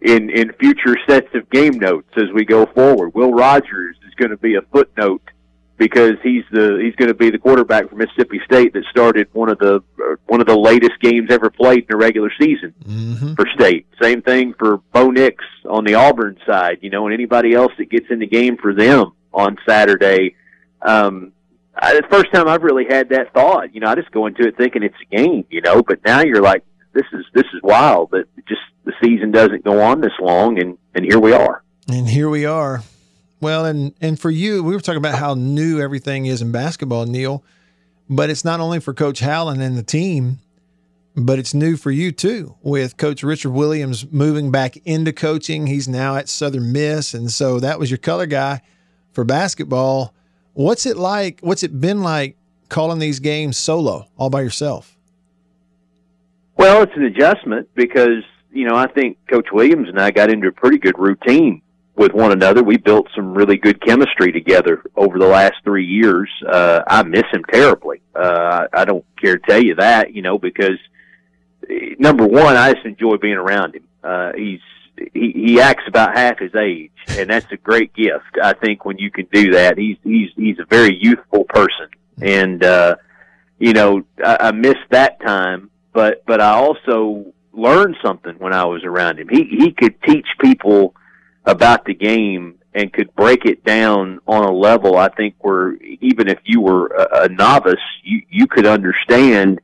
in 0.00 0.30
in 0.30 0.52
future 0.54 0.96
sets 1.08 1.34
of 1.34 1.48
game 1.50 1.78
notes 1.78 2.10
as 2.16 2.30
we 2.32 2.44
go 2.44 2.66
forward. 2.66 3.14
Will 3.14 3.32
Rogers 3.32 3.96
is 4.06 4.14
going 4.14 4.30
to 4.30 4.36
be 4.36 4.54
a 4.54 4.62
footnote 4.72 5.22
because 5.76 6.14
he's 6.22 6.44
the 6.50 6.80
he's 6.82 6.94
going 6.96 7.08
to 7.08 7.14
be 7.14 7.30
the 7.30 7.38
quarterback 7.38 7.88
for 7.88 7.96
Mississippi 7.96 8.40
State 8.44 8.72
that 8.74 8.84
started 8.90 9.28
one 9.32 9.48
of 9.48 9.58
the 9.58 9.76
uh, 9.76 10.16
one 10.26 10.40
of 10.40 10.46
the 10.46 10.56
latest 10.56 11.00
games 11.00 11.30
ever 11.30 11.50
played 11.50 11.86
in 11.88 11.94
a 11.94 11.96
regular 11.96 12.30
season 12.38 12.74
mm-hmm. 12.84 13.34
for 13.34 13.46
State. 13.54 13.86
Same 14.00 14.22
thing 14.22 14.54
for 14.58 14.78
Bo 14.92 15.10
Nix 15.10 15.44
on 15.68 15.84
the 15.84 15.94
Auburn 15.94 16.38
side, 16.46 16.78
you 16.82 16.90
know, 16.90 17.06
and 17.06 17.14
anybody 17.14 17.54
else 17.54 17.72
that 17.78 17.90
gets 17.90 18.06
in 18.10 18.18
the 18.18 18.26
game 18.26 18.56
for 18.56 18.74
them 18.74 19.12
on 19.32 19.56
Saturday 19.66 20.34
um, 20.82 21.32
I, 21.80 21.94
the 21.94 22.06
first 22.10 22.32
time 22.32 22.48
I've 22.48 22.62
really 22.62 22.86
had 22.88 23.10
that 23.10 23.32
thought. 23.32 23.74
You 23.74 23.80
know, 23.80 23.88
I 23.88 23.94
just 23.94 24.10
go 24.10 24.26
into 24.26 24.46
it 24.46 24.56
thinking 24.56 24.82
it's 24.82 24.96
a 25.00 25.16
game. 25.16 25.44
You 25.50 25.60
know, 25.60 25.82
but 25.82 26.00
now 26.04 26.20
you're 26.22 26.42
like, 26.42 26.64
this 26.92 27.06
is 27.12 27.24
this 27.34 27.44
is 27.54 27.62
wild 27.62 28.10
that 28.10 28.24
just 28.48 28.60
the 28.84 28.92
season 29.02 29.30
doesn't 29.30 29.64
go 29.64 29.80
on 29.80 30.00
this 30.00 30.12
long, 30.20 30.60
and 30.60 30.78
and 30.94 31.04
here 31.04 31.18
we 31.18 31.32
are. 31.32 31.62
And 31.88 32.08
here 32.08 32.28
we 32.28 32.44
are. 32.44 32.82
Well, 33.40 33.64
and 33.64 33.94
and 34.00 34.18
for 34.18 34.30
you, 34.30 34.62
we 34.62 34.74
were 34.74 34.80
talking 34.80 34.98
about 34.98 35.18
how 35.18 35.34
new 35.34 35.80
everything 35.80 36.26
is 36.26 36.42
in 36.42 36.52
basketball, 36.52 37.06
Neil. 37.06 37.44
But 38.10 38.30
it's 38.30 38.44
not 38.44 38.60
only 38.60 38.80
for 38.80 38.94
Coach 38.94 39.20
Howland 39.20 39.62
and 39.62 39.76
the 39.76 39.82
team, 39.82 40.38
but 41.14 41.38
it's 41.38 41.52
new 41.52 41.76
for 41.76 41.90
you 41.90 42.10
too. 42.10 42.56
With 42.62 42.96
Coach 42.96 43.22
Richard 43.22 43.50
Williams 43.50 44.10
moving 44.10 44.50
back 44.50 44.76
into 44.78 45.12
coaching, 45.12 45.66
he's 45.66 45.86
now 45.88 46.16
at 46.16 46.28
Southern 46.28 46.72
Miss, 46.72 47.14
and 47.14 47.30
so 47.30 47.60
that 47.60 47.78
was 47.78 47.90
your 47.90 47.98
color 47.98 48.26
guy 48.26 48.62
for 49.12 49.24
basketball. 49.24 50.14
What's 50.58 50.86
it 50.86 50.96
like? 50.96 51.38
What's 51.40 51.62
it 51.62 51.80
been 51.80 52.02
like 52.02 52.36
calling 52.68 52.98
these 52.98 53.20
games 53.20 53.56
solo, 53.56 54.08
all 54.16 54.28
by 54.28 54.40
yourself? 54.40 54.96
Well, 56.56 56.82
it's 56.82 56.96
an 56.96 57.04
adjustment 57.04 57.68
because, 57.76 58.24
you 58.50 58.66
know, 58.66 58.74
I 58.74 58.88
think 58.88 59.18
Coach 59.28 59.52
Williams 59.52 59.88
and 59.88 60.00
I 60.00 60.10
got 60.10 60.32
into 60.32 60.48
a 60.48 60.52
pretty 60.52 60.78
good 60.78 60.98
routine 60.98 61.62
with 61.94 62.12
one 62.12 62.32
another. 62.32 62.64
We 62.64 62.76
built 62.76 63.06
some 63.14 63.34
really 63.34 63.56
good 63.56 63.80
chemistry 63.86 64.32
together 64.32 64.82
over 64.96 65.20
the 65.20 65.28
last 65.28 65.54
three 65.62 65.86
years. 65.86 66.28
Uh, 66.44 66.82
I 66.88 67.04
miss 67.04 67.26
him 67.30 67.44
terribly. 67.52 68.02
Uh, 68.12 68.66
I 68.72 68.84
don't 68.84 69.04
care 69.16 69.38
to 69.38 69.46
tell 69.46 69.62
you 69.62 69.76
that, 69.76 70.12
you 70.12 70.22
know, 70.22 70.40
because 70.40 70.80
eh, 71.70 71.94
number 72.00 72.26
one, 72.26 72.56
I 72.56 72.72
just 72.72 72.84
enjoy 72.84 73.16
being 73.18 73.34
around 73.34 73.76
him. 73.76 73.84
Uh, 74.02 74.32
he's 74.36 74.58
he, 75.12 75.32
he 75.34 75.60
acts 75.60 75.84
about 75.86 76.16
half 76.16 76.38
his 76.38 76.54
age, 76.54 76.92
and 77.10 77.28
that's 77.30 77.50
a 77.52 77.56
great 77.56 77.92
gift. 77.94 78.38
I 78.42 78.52
think 78.52 78.84
when 78.84 78.98
you 78.98 79.10
can 79.10 79.26
do 79.32 79.52
that, 79.52 79.78
he's 79.78 79.96
he's 80.02 80.30
he's 80.36 80.58
a 80.58 80.64
very 80.64 80.96
youthful 81.00 81.44
person, 81.44 81.88
and 82.20 82.64
uh, 82.64 82.96
you 83.58 83.72
know 83.72 84.02
I, 84.24 84.36
I 84.40 84.52
miss 84.52 84.76
that 84.90 85.20
time, 85.20 85.70
but 85.92 86.24
but 86.26 86.40
I 86.40 86.52
also 86.52 87.32
learned 87.52 87.96
something 88.02 88.34
when 88.38 88.52
I 88.52 88.64
was 88.64 88.84
around 88.84 89.18
him. 89.18 89.28
He 89.28 89.44
he 89.44 89.72
could 89.72 90.00
teach 90.02 90.26
people 90.40 90.94
about 91.44 91.84
the 91.84 91.94
game 91.94 92.58
and 92.74 92.92
could 92.92 93.14
break 93.14 93.44
it 93.46 93.64
down 93.64 94.20
on 94.26 94.44
a 94.44 94.52
level 94.52 94.98
I 94.98 95.08
think 95.08 95.36
where 95.40 95.74
even 95.76 96.28
if 96.28 96.38
you 96.44 96.60
were 96.60 96.88
a, 96.88 97.24
a 97.24 97.28
novice, 97.28 97.74
you 98.02 98.22
you 98.30 98.46
could 98.46 98.66
understand 98.66 99.60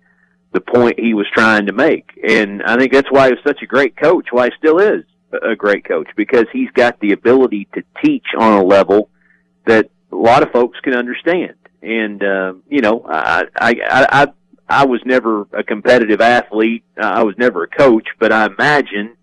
the 0.52 0.60
point 0.60 1.00
he 1.00 1.14
was 1.14 1.26
trying 1.34 1.66
to 1.66 1.72
make. 1.72 2.08
And 2.28 2.62
I 2.62 2.76
think 2.76 2.92
that's 2.92 3.10
why 3.10 3.26
he 3.26 3.32
was 3.32 3.42
such 3.44 3.60
a 3.62 3.66
great 3.66 3.96
coach, 3.96 4.28
why 4.30 4.46
he 4.46 4.52
still 4.56 4.78
is 4.78 5.04
a 5.42 5.56
great 5.56 5.84
coach 5.84 6.08
because 6.16 6.46
he's 6.52 6.70
got 6.72 6.98
the 7.00 7.12
ability 7.12 7.68
to 7.74 7.82
teach 8.02 8.26
on 8.38 8.52
a 8.52 8.64
level 8.64 9.10
that 9.66 9.90
a 10.12 10.16
lot 10.16 10.42
of 10.42 10.52
folks 10.52 10.78
can 10.80 10.94
understand. 10.94 11.54
And 11.82 12.22
uh, 12.22 12.54
you 12.68 12.80
know, 12.80 13.04
I, 13.06 13.44
I 13.56 13.74
I 13.88 14.26
I 14.68 14.86
was 14.86 15.00
never 15.04 15.46
a 15.52 15.62
competitive 15.62 16.20
athlete. 16.20 16.84
I 16.96 17.22
was 17.22 17.34
never 17.36 17.64
a 17.64 17.68
coach, 17.68 18.06
but 18.18 18.32
I 18.32 18.46
imagine 18.46 19.16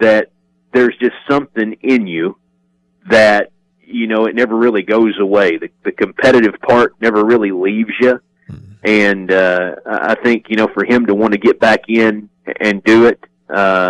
that 0.00 0.32
there's 0.72 0.96
just 0.98 1.14
something 1.28 1.76
in 1.82 2.06
you 2.06 2.36
that 3.08 3.52
you 3.82 4.06
know 4.06 4.26
it 4.26 4.34
never 4.34 4.56
really 4.56 4.82
goes 4.82 5.18
away. 5.20 5.58
The, 5.58 5.70
the 5.84 5.92
competitive 5.92 6.54
part 6.60 6.94
never 7.00 7.24
really 7.24 7.52
leaves 7.52 7.92
you. 8.00 8.20
Mm-hmm. 8.50 8.72
And 8.84 9.32
uh, 9.32 9.76
I 9.86 10.16
think 10.16 10.46
you 10.48 10.56
know 10.56 10.68
for 10.74 10.84
him 10.84 11.06
to 11.06 11.14
want 11.14 11.32
to 11.32 11.38
get 11.38 11.60
back 11.60 11.82
in 11.88 12.28
and 12.60 12.82
do 12.82 13.06
it, 13.06 13.22
uh, 13.48 13.89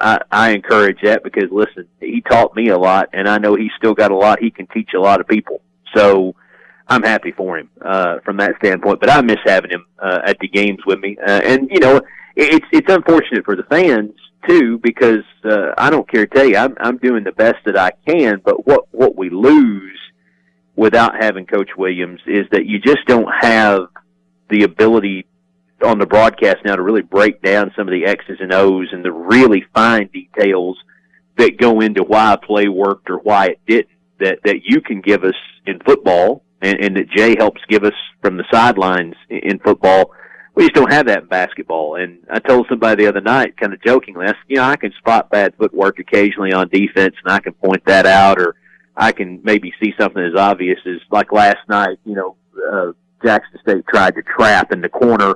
I, 0.00 0.18
I 0.30 0.50
encourage 0.50 0.98
that 1.02 1.22
because 1.22 1.50
listen, 1.50 1.88
he 2.00 2.20
taught 2.20 2.54
me 2.54 2.68
a 2.68 2.78
lot, 2.78 3.10
and 3.12 3.28
I 3.28 3.38
know 3.38 3.54
he's 3.54 3.70
still 3.76 3.94
got 3.94 4.10
a 4.10 4.16
lot 4.16 4.40
he 4.40 4.50
can 4.50 4.66
teach 4.68 4.90
a 4.94 5.00
lot 5.00 5.20
of 5.20 5.28
people. 5.28 5.62
So 5.94 6.34
I'm 6.88 7.02
happy 7.02 7.32
for 7.32 7.58
him 7.58 7.70
uh, 7.80 8.20
from 8.24 8.38
that 8.38 8.56
standpoint. 8.58 9.00
But 9.00 9.10
I 9.10 9.20
miss 9.20 9.38
having 9.44 9.70
him 9.70 9.86
uh, 9.98 10.20
at 10.24 10.38
the 10.40 10.48
games 10.48 10.80
with 10.86 10.98
me, 10.98 11.16
uh, 11.18 11.40
and 11.44 11.68
you 11.70 11.80
know, 11.80 12.00
it's 12.36 12.66
it's 12.72 12.92
unfortunate 12.92 13.44
for 13.44 13.56
the 13.56 13.64
fans 13.64 14.12
too 14.46 14.78
because 14.78 15.24
uh, 15.44 15.72
I 15.76 15.90
don't 15.90 16.08
care 16.10 16.26
to 16.26 16.34
tell 16.34 16.46
you 16.46 16.56
I'm 16.56 16.76
I'm 16.80 16.98
doing 16.98 17.24
the 17.24 17.32
best 17.32 17.56
that 17.66 17.76
I 17.76 17.92
can, 18.06 18.40
but 18.44 18.66
what 18.66 18.86
what 18.92 19.16
we 19.16 19.30
lose 19.30 19.98
without 20.76 21.20
having 21.20 21.44
Coach 21.44 21.70
Williams 21.76 22.20
is 22.26 22.46
that 22.52 22.66
you 22.66 22.78
just 22.78 23.04
don't 23.06 23.28
have 23.40 23.88
the 24.48 24.62
ability 24.62 25.26
on 25.84 25.98
the 25.98 26.06
broadcast 26.06 26.58
now 26.64 26.76
to 26.76 26.82
really 26.82 27.02
break 27.02 27.42
down 27.42 27.72
some 27.76 27.88
of 27.88 27.92
the 27.92 28.06
X's 28.06 28.38
and 28.40 28.52
O's 28.52 28.88
and 28.92 29.04
the 29.04 29.12
really 29.12 29.64
fine 29.74 30.08
details 30.08 30.76
that 31.36 31.58
go 31.58 31.80
into 31.80 32.02
why 32.02 32.32
a 32.32 32.38
play 32.38 32.68
worked 32.68 33.10
or 33.10 33.18
why 33.18 33.46
it 33.46 33.60
didn't 33.66 33.88
that, 34.18 34.40
that 34.44 34.62
you 34.64 34.80
can 34.80 35.00
give 35.00 35.24
us 35.24 35.36
in 35.66 35.78
football 35.80 36.42
and, 36.60 36.78
and 36.80 36.96
that 36.96 37.10
Jay 37.10 37.36
helps 37.38 37.60
give 37.68 37.84
us 37.84 37.94
from 38.20 38.36
the 38.36 38.44
sidelines 38.50 39.14
in, 39.28 39.38
in 39.38 39.58
football. 39.60 40.12
We 40.54 40.64
just 40.64 40.74
don't 40.74 40.92
have 40.92 41.06
that 41.06 41.22
in 41.22 41.26
basketball. 41.26 41.94
And 41.94 42.18
I 42.28 42.40
told 42.40 42.66
somebody 42.68 43.04
the 43.04 43.08
other 43.08 43.20
night, 43.20 43.56
kind 43.56 43.72
of 43.72 43.82
jokingly, 43.82 44.24
I 44.24 44.28
said, 44.30 44.36
you 44.48 44.56
know, 44.56 44.64
I 44.64 44.76
can 44.76 44.92
spot 44.98 45.30
bad 45.30 45.54
footwork 45.56 46.00
occasionally 46.00 46.52
on 46.52 46.68
defense 46.68 47.14
and 47.24 47.32
I 47.32 47.38
can 47.38 47.52
point 47.52 47.84
that 47.86 48.06
out 48.06 48.40
or 48.40 48.56
I 48.96 49.12
can 49.12 49.40
maybe 49.44 49.72
see 49.80 49.94
something 49.98 50.22
as 50.22 50.34
obvious 50.36 50.80
as 50.84 50.98
like 51.12 51.30
last 51.30 51.58
night, 51.68 51.98
you 52.04 52.14
know, 52.14 52.36
uh, 52.72 52.92
Jackson 53.24 53.58
State 53.62 53.84
tried 53.88 54.14
to 54.16 54.22
trap 54.22 54.72
in 54.72 54.80
the 54.80 54.88
corner 54.88 55.34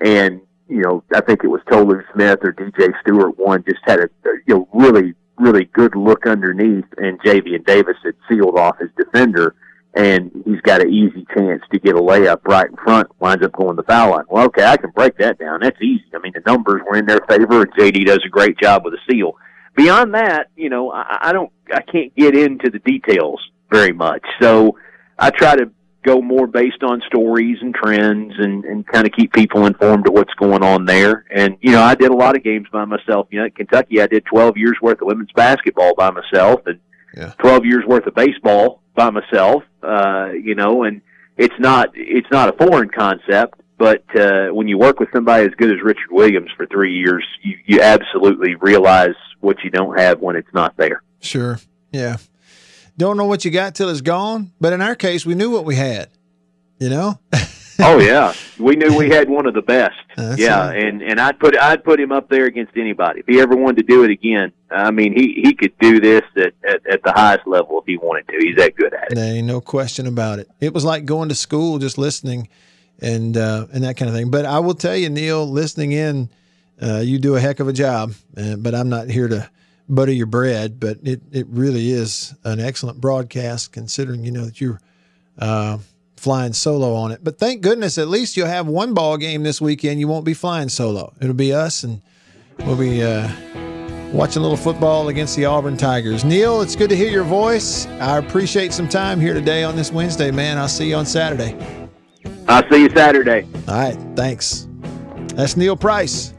and 0.00 0.40
you 0.68 0.82
know 0.82 1.02
I 1.14 1.20
think 1.20 1.44
it 1.44 1.48
was 1.48 1.60
Tolu 1.70 2.02
Smith 2.14 2.40
or 2.42 2.52
DJ 2.52 2.92
Stewart 3.02 3.38
one 3.38 3.64
just 3.68 3.80
had 3.84 4.00
a 4.00 4.08
you 4.46 4.54
know 4.54 4.68
really 4.72 5.14
really 5.38 5.64
good 5.66 5.96
look 5.96 6.26
underneath, 6.26 6.84
and 6.96 7.20
Javian 7.22 7.64
Davis 7.66 7.96
had 8.04 8.14
sealed 8.28 8.58
off 8.58 8.78
his 8.78 8.90
defender, 8.96 9.54
and 9.94 10.30
he's 10.44 10.60
got 10.62 10.80
an 10.80 10.92
easy 10.92 11.26
chance 11.36 11.62
to 11.72 11.78
get 11.78 11.96
a 11.96 12.00
layup 12.00 12.44
right 12.44 12.68
in 12.68 12.76
front, 12.76 13.08
winds 13.20 13.44
up 13.44 13.52
going 13.52 13.76
the 13.76 13.82
foul 13.84 14.12
line. 14.12 14.24
Well, 14.28 14.44
okay, 14.46 14.64
I 14.64 14.76
can 14.76 14.90
break 14.90 15.16
that 15.18 15.38
down. 15.38 15.60
That's 15.62 15.80
easy. 15.80 16.04
I 16.14 16.18
mean, 16.18 16.32
the 16.34 16.42
numbers 16.46 16.82
were 16.88 16.96
in 16.96 17.06
their 17.06 17.20
favor, 17.28 17.62
and 17.62 17.72
JD 17.74 18.06
does 18.06 18.20
a 18.24 18.28
great 18.28 18.58
job 18.58 18.84
with 18.84 18.94
a 18.94 18.98
seal. 19.10 19.36
Beyond 19.76 20.14
that, 20.14 20.50
you 20.56 20.70
know, 20.70 20.92
I, 20.92 21.18
I 21.22 21.32
don't, 21.32 21.50
I 21.72 21.80
can't 21.80 22.14
get 22.14 22.36
into 22.36 22.70
the 22.70 22.78
details 22.78 23.40
very 23.72 23.92
much. 23.92 24.22
So 24.40 24.78
I 25.18 25.30
try 25.30 25.56
to 25.56 25.70
go 26.04 26.20
more 26.20 26.46
based 26.46 26.82
on 26.82 27.02
stories 27.06 27.56
and 27.60 27.74
trends 27.74 28.34
and, 28.38 28.64
and 28.64 28.86
kind 28.86 29.06
of 29.06 29.12
keep 29.12 29.32
people 29.32 29.66
informed 29.66 30.06
of 30.06 30.12
what's 30.12 30.34
going 30.34 30.62
on 30.62 30.84
there. 30.84 31.24
And, 31.34 31.56
you 31.60 31.72
know, 31.72 31.82
I 31.82 31.94
did 31.94 32.10
a 32.10 32.16
lot 32.16 32.36
of 32.36 32.44
games 32.44 32.68
by 32.70 32.84
myself. 32.84 33.26
You 33.30 33.40
know, 33.40 33.46
at 33.46 33.56
Kentucky, 33.56 34.00
I 34.00 34.06
did 34.06 34.24
12 34.26 34.56
years 34.56 34.76
worth 34.80 35.00
of 35.00 35.06
women's 35.06 35.32
basketball 35.32 35.94
by 35.96 36.10
myself 36.10 36.60
and 36.66 36.78
yeah. 37.16 37.32
12 37.38 37.64
years 37.64 37.84
worth 37.86 38.06
of 38.06 38.14
baseball 38.14 38.82
by 38.94 39.10
myself, 39.10 39.64
uh, 39.82 40.30
you 40.32 40.54
know, 40.54 40.84
and 40.84 41.00
it's 41.36 41.54
not, 41.58 41.90
it's 41.94 42.30
not 42.30 42.48
a 42.48 42.66
foreign 42.66 42.90
concept. 42.90 43.60
But 43.76 44.04
uh, 44.16 44.48
when 44.50 44.68
you 44.68 44.78
work 44.78 45.00
with 45.00 45.08
somebody 45.12 45.46
as 45.46 45.54
good 45.56 45.70
as 45.70 45.82
Richard 45.82 46.10
Williams 46.10 46.50
for 46.56 46.64
three 46.66 46.96
years, 46.96 47.24
you, 47.42 47.56
you 47.66 47.80
absolutely 47.80 48.54
realize 48.54 49.16
what 49.40 49.56
you 49.64 49.70
don't 49.70 49.98
have 49.98 50.20
when 50.20 50.36
it's 50.36 50.52
not 50.54 50.76
there. 50.76 51.02
Sure. 51.20 51.58
Yeah 51.90 52.18
don't 52.96 53.16
know 53.16 53.26
what 53.26 53.44
you 53.44 53.50
got 53.50 53.74
till 53.74 53.88
it's 53.88 54.00
gone. 54.00 54.52
But 54.60 54.72
in 54.72 54.80
our 54.80 54.94
case, 54.94 55.26
we 55.26 55.34
knew 55.34 55.50
what 55.50 55.64
we 55.64 55.76
had. 55.76 56.10
You 56.78 56.90
know. 56.90 57.18
oh 57.80 57.98
yeah, 57.98 58.34
we 58.58 58.76
knew 58.76 58.96
we 58.96 59.08
had 59.08 59.28
one 59.28 59.46
of 59.46 59.54
the 59.54 59.62
best. 59.62 59.94
That's 60.16 60.40
yeah, 60.40 60.68
right. 60.68 60.84
and 60.84 61.02
and 61.02 61.20
I'd 61.20 61.38
put 61.38 61.56
I'd 61.58 61.84
put 61.84 62.00
him 62.00 62.12
up 62.12 62.28
there 62.28 62.46
against 62.46 62.76
anybody. 62.76 63.20
If 63.20 63.26
he 63.26 63.40
ever 63.40 63.56
wanted 63.56 63.86
to 63.86 63.92
do 63.94 64.04
it 64.04 64.10
again, 64.10 64.52
I 64.70 64.90
mean, 64.90 65.12
he 65.16 65.40
he 65.42 65.54
could 65.54 65.76
do 65.78 66.00
this 66.00 66.22
at, 66.36 66.52
at, 66.68 66.86
at 66.86 67.02
the 67.02 67.12
highest 67.12 67.46
level 67.46 67.78
if 67.80 67.86
he 67.86 67.96
wanted 67.96 68.28
to. 68.28 68.36
He's 68.38 68.56
that 68.56 68.76
good 68.76 68.92
at 68.94 69.12
it. 69.12 69.18
Ain't 69.18 69.46
no 69.46 69.60
question 69.60 70.06
about 70.06 70.38
it. 70.38 70.48
It 70.60 70.72
was 70.72 70.84
like 70.84 71.04
going 71.04 71.28
to 71.30 71.34
school, 71.34 71.78
just 71.78 71.98
listening, 71.98 72.48
and 73.00 73.36
uh, 73.36 73.66
and 73.72 73.84
that 73.84 73.96
kind 73.96 74.08
of 74.08 74.14
thing. 74.14 74.30
But 74.30 74.44
I 74.44 74.58
will 74.60 74.74
tell 74.74 74.96
you, 74.96 75.08
Neil, 75.08 75.48
listening 75.48 75.92
in, 75.92 76.28
uh, 76.80 77.00
you 77.00 77.18
do 77.18 77.34
a 77.36 77.40
heck 77.40 77.60
of 77.60 77.68
a 77.68 77.72
job. 77.72 78.14
Uh, 78.36 78.56
but 78.56 78.74
I'm 78.74 78.88
not 78.88 79.08
here 79.08 79.28
to 79.28 79.48
butter 79.88 80.12
your 80.12 80.26
bread, 80.26 80.80
but 80.80 80.98
it, 81.02 81.20
it 81.32 81.46
really 81.48 81.90
is 81.90 82.34
an 82.44 82.60
excellent 82.60 83.00
broadcast 83.00 83.72
considering, 83.72 84.24
you 84.24 84.32
know, 84.32 84.44
that 84.46 84.60
you're 84.60 84.80
uh, 85.38 85.78
flying 86.16 86.52
solo 86.52 86.94
on 86.94 87.12
it. 87.12 87.22
But 87.22 87.38
thank 87.38 87.60
goodness, 87.60 87.98
at 87.98 88.08
least 88.08 88.36
you'll 88.36 88.46
have 88.46 88.66
one 88.66 88.94
ball 88.94 89.16
game 89.16 89.42
this 89.42 89.60
weekend. 89.60 90.00
You 90.00 90.08
won't 90.08 90.24
be 90.24 90.34
flying 90.34 90.68
solo. 90.68 91.12
It'll 91.20 91.34
be 91.34 91.52
us, 91.52 91.84
and 91.84 92.00
we'll 92.60 92.78
be 92.78 93.02
uh, 93.02 93.28
watching 94.12 94.40
a 94.40 94.42
little 94.42 94.56
football 94.56 95.08
against 95.08 95.36
the 95.36 95.44
Auburn 95.44 95.76
Tigers. 95.76 96.24
Neil, 96.24 96.62
it's 96.62 96.76
good 96.76 96.88
to 96.90 96.96
hear 96.96 97.10
your 97.10 97.24
voice. 97.24 97.86
I 97.86 98.18
appreciate 98.18 98.72
some 98.72 98.88
time 98.88 99.20
here 99.20 99.34
today 99.34 99.64
on 99.64 99.76
this 99.76 99.92
Wednesday, 99.92 100.30
man. 100.30 100.56
I'll 100.56 100.68
see 100.68 100.88
you 100.88 100.96
on 100.96 101.06
Saturday. 101.06 101.56
I'll 102.48 102.68
see 102.70 102.82
you 102.82 102.90
Saturday. 102.90 103.46
All 103.68 103.74
right. 103.74 103.98
Thanks. 104.16 104.68
That's 105.34 105.56
Neil 105.56 105.76
Price. 105.76 106.32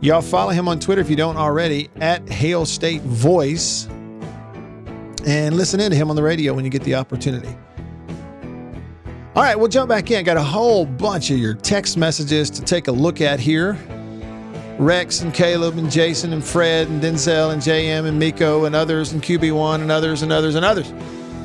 Y'all 0.00 0.22
follow 0.22 0.50
him 0.50 0.68
on 0.68 0.78
Twitter 0.78 1.00
if 1.00 1.10
you 1.10 1.16
don't 1.16 1.36
already 1.36 1.90
at 2.00 2.28
Hail 2.28 2.64
State 2.64 3.02
Voice 3.02 3.86
and 5.26 5.56
listen 5.56 5.80
in 5.80 5.90
to 5.90 5.96
him 5.96 6.08
on 6.08 6.14
the 6.14 6.22
radio 6.22 6.54
when 6.54 6.64
you 6.64 6.70
get 6.70 6.84
the 6.84 6.94
opportunity. 6.94 7.54
All 9.34 9.42
right, 9.42 9.58
we'll 9.58 9.68
jump 9.68 9.88
back 9.88 10.10
in. 10.10 10.24
Got 10.24 10.36
a 10.36 10.42
whole 10.42 10.86
bunch 10.86 11.30
of 11.30 11.38
your 11.38 11.54
text 11.54 11.96
messages 11.96 12.48
to 12.50 12.62
take 12.62 12.86
a 12.86 12.92
look 12.92 13.20
at 13.20 13.40
here. 13.40 13.76
Rex 14.78 15.22
and 15.22 15.34
Caleb 15.34 15.78
and 15.78 15.90
Jason 15.90 16.32
and 16.32 16.44
Fred 16.44 16.86
and 16.88 17.02
Denzel 17.02 17.52
and 17.52 17.60
JM 17.60 18.06
and 18.06 18.18
Miko 18.18 18.66
and 18.66 18.76
others 18.76 19.12
and 19.12 19.20
QB1 19.20 19.82
and 19.82 19.90
others 19.90 20.22
and 20.22 20.32
others 20.32 20.54
and 20.54 20.64
others. 20.64 20.92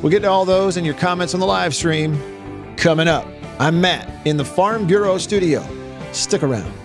We'll 0.03 0.11
get 0.11 0.21
to 0.21 0.29
all 0.29 0.45
those 0.45 0.77
and 0.77 0.85
your 0.85 0.95
comments 0.95 1.33
on 1.33 1.39
the 1.39 1.47
live 1.47 1.73
stream 1.73 2.75
coming 2.77 3.07
up. 3.07 3.27
I'm 3.57 3.81
Matt 3.81 4.27
in 4.27 4.37
the 4.37 4.45
Farm 4.45 4.85
Bureau 4.85 5.17
studio. 5.17 5.65
Stick 6.11 6.43
around. 6.43 6.82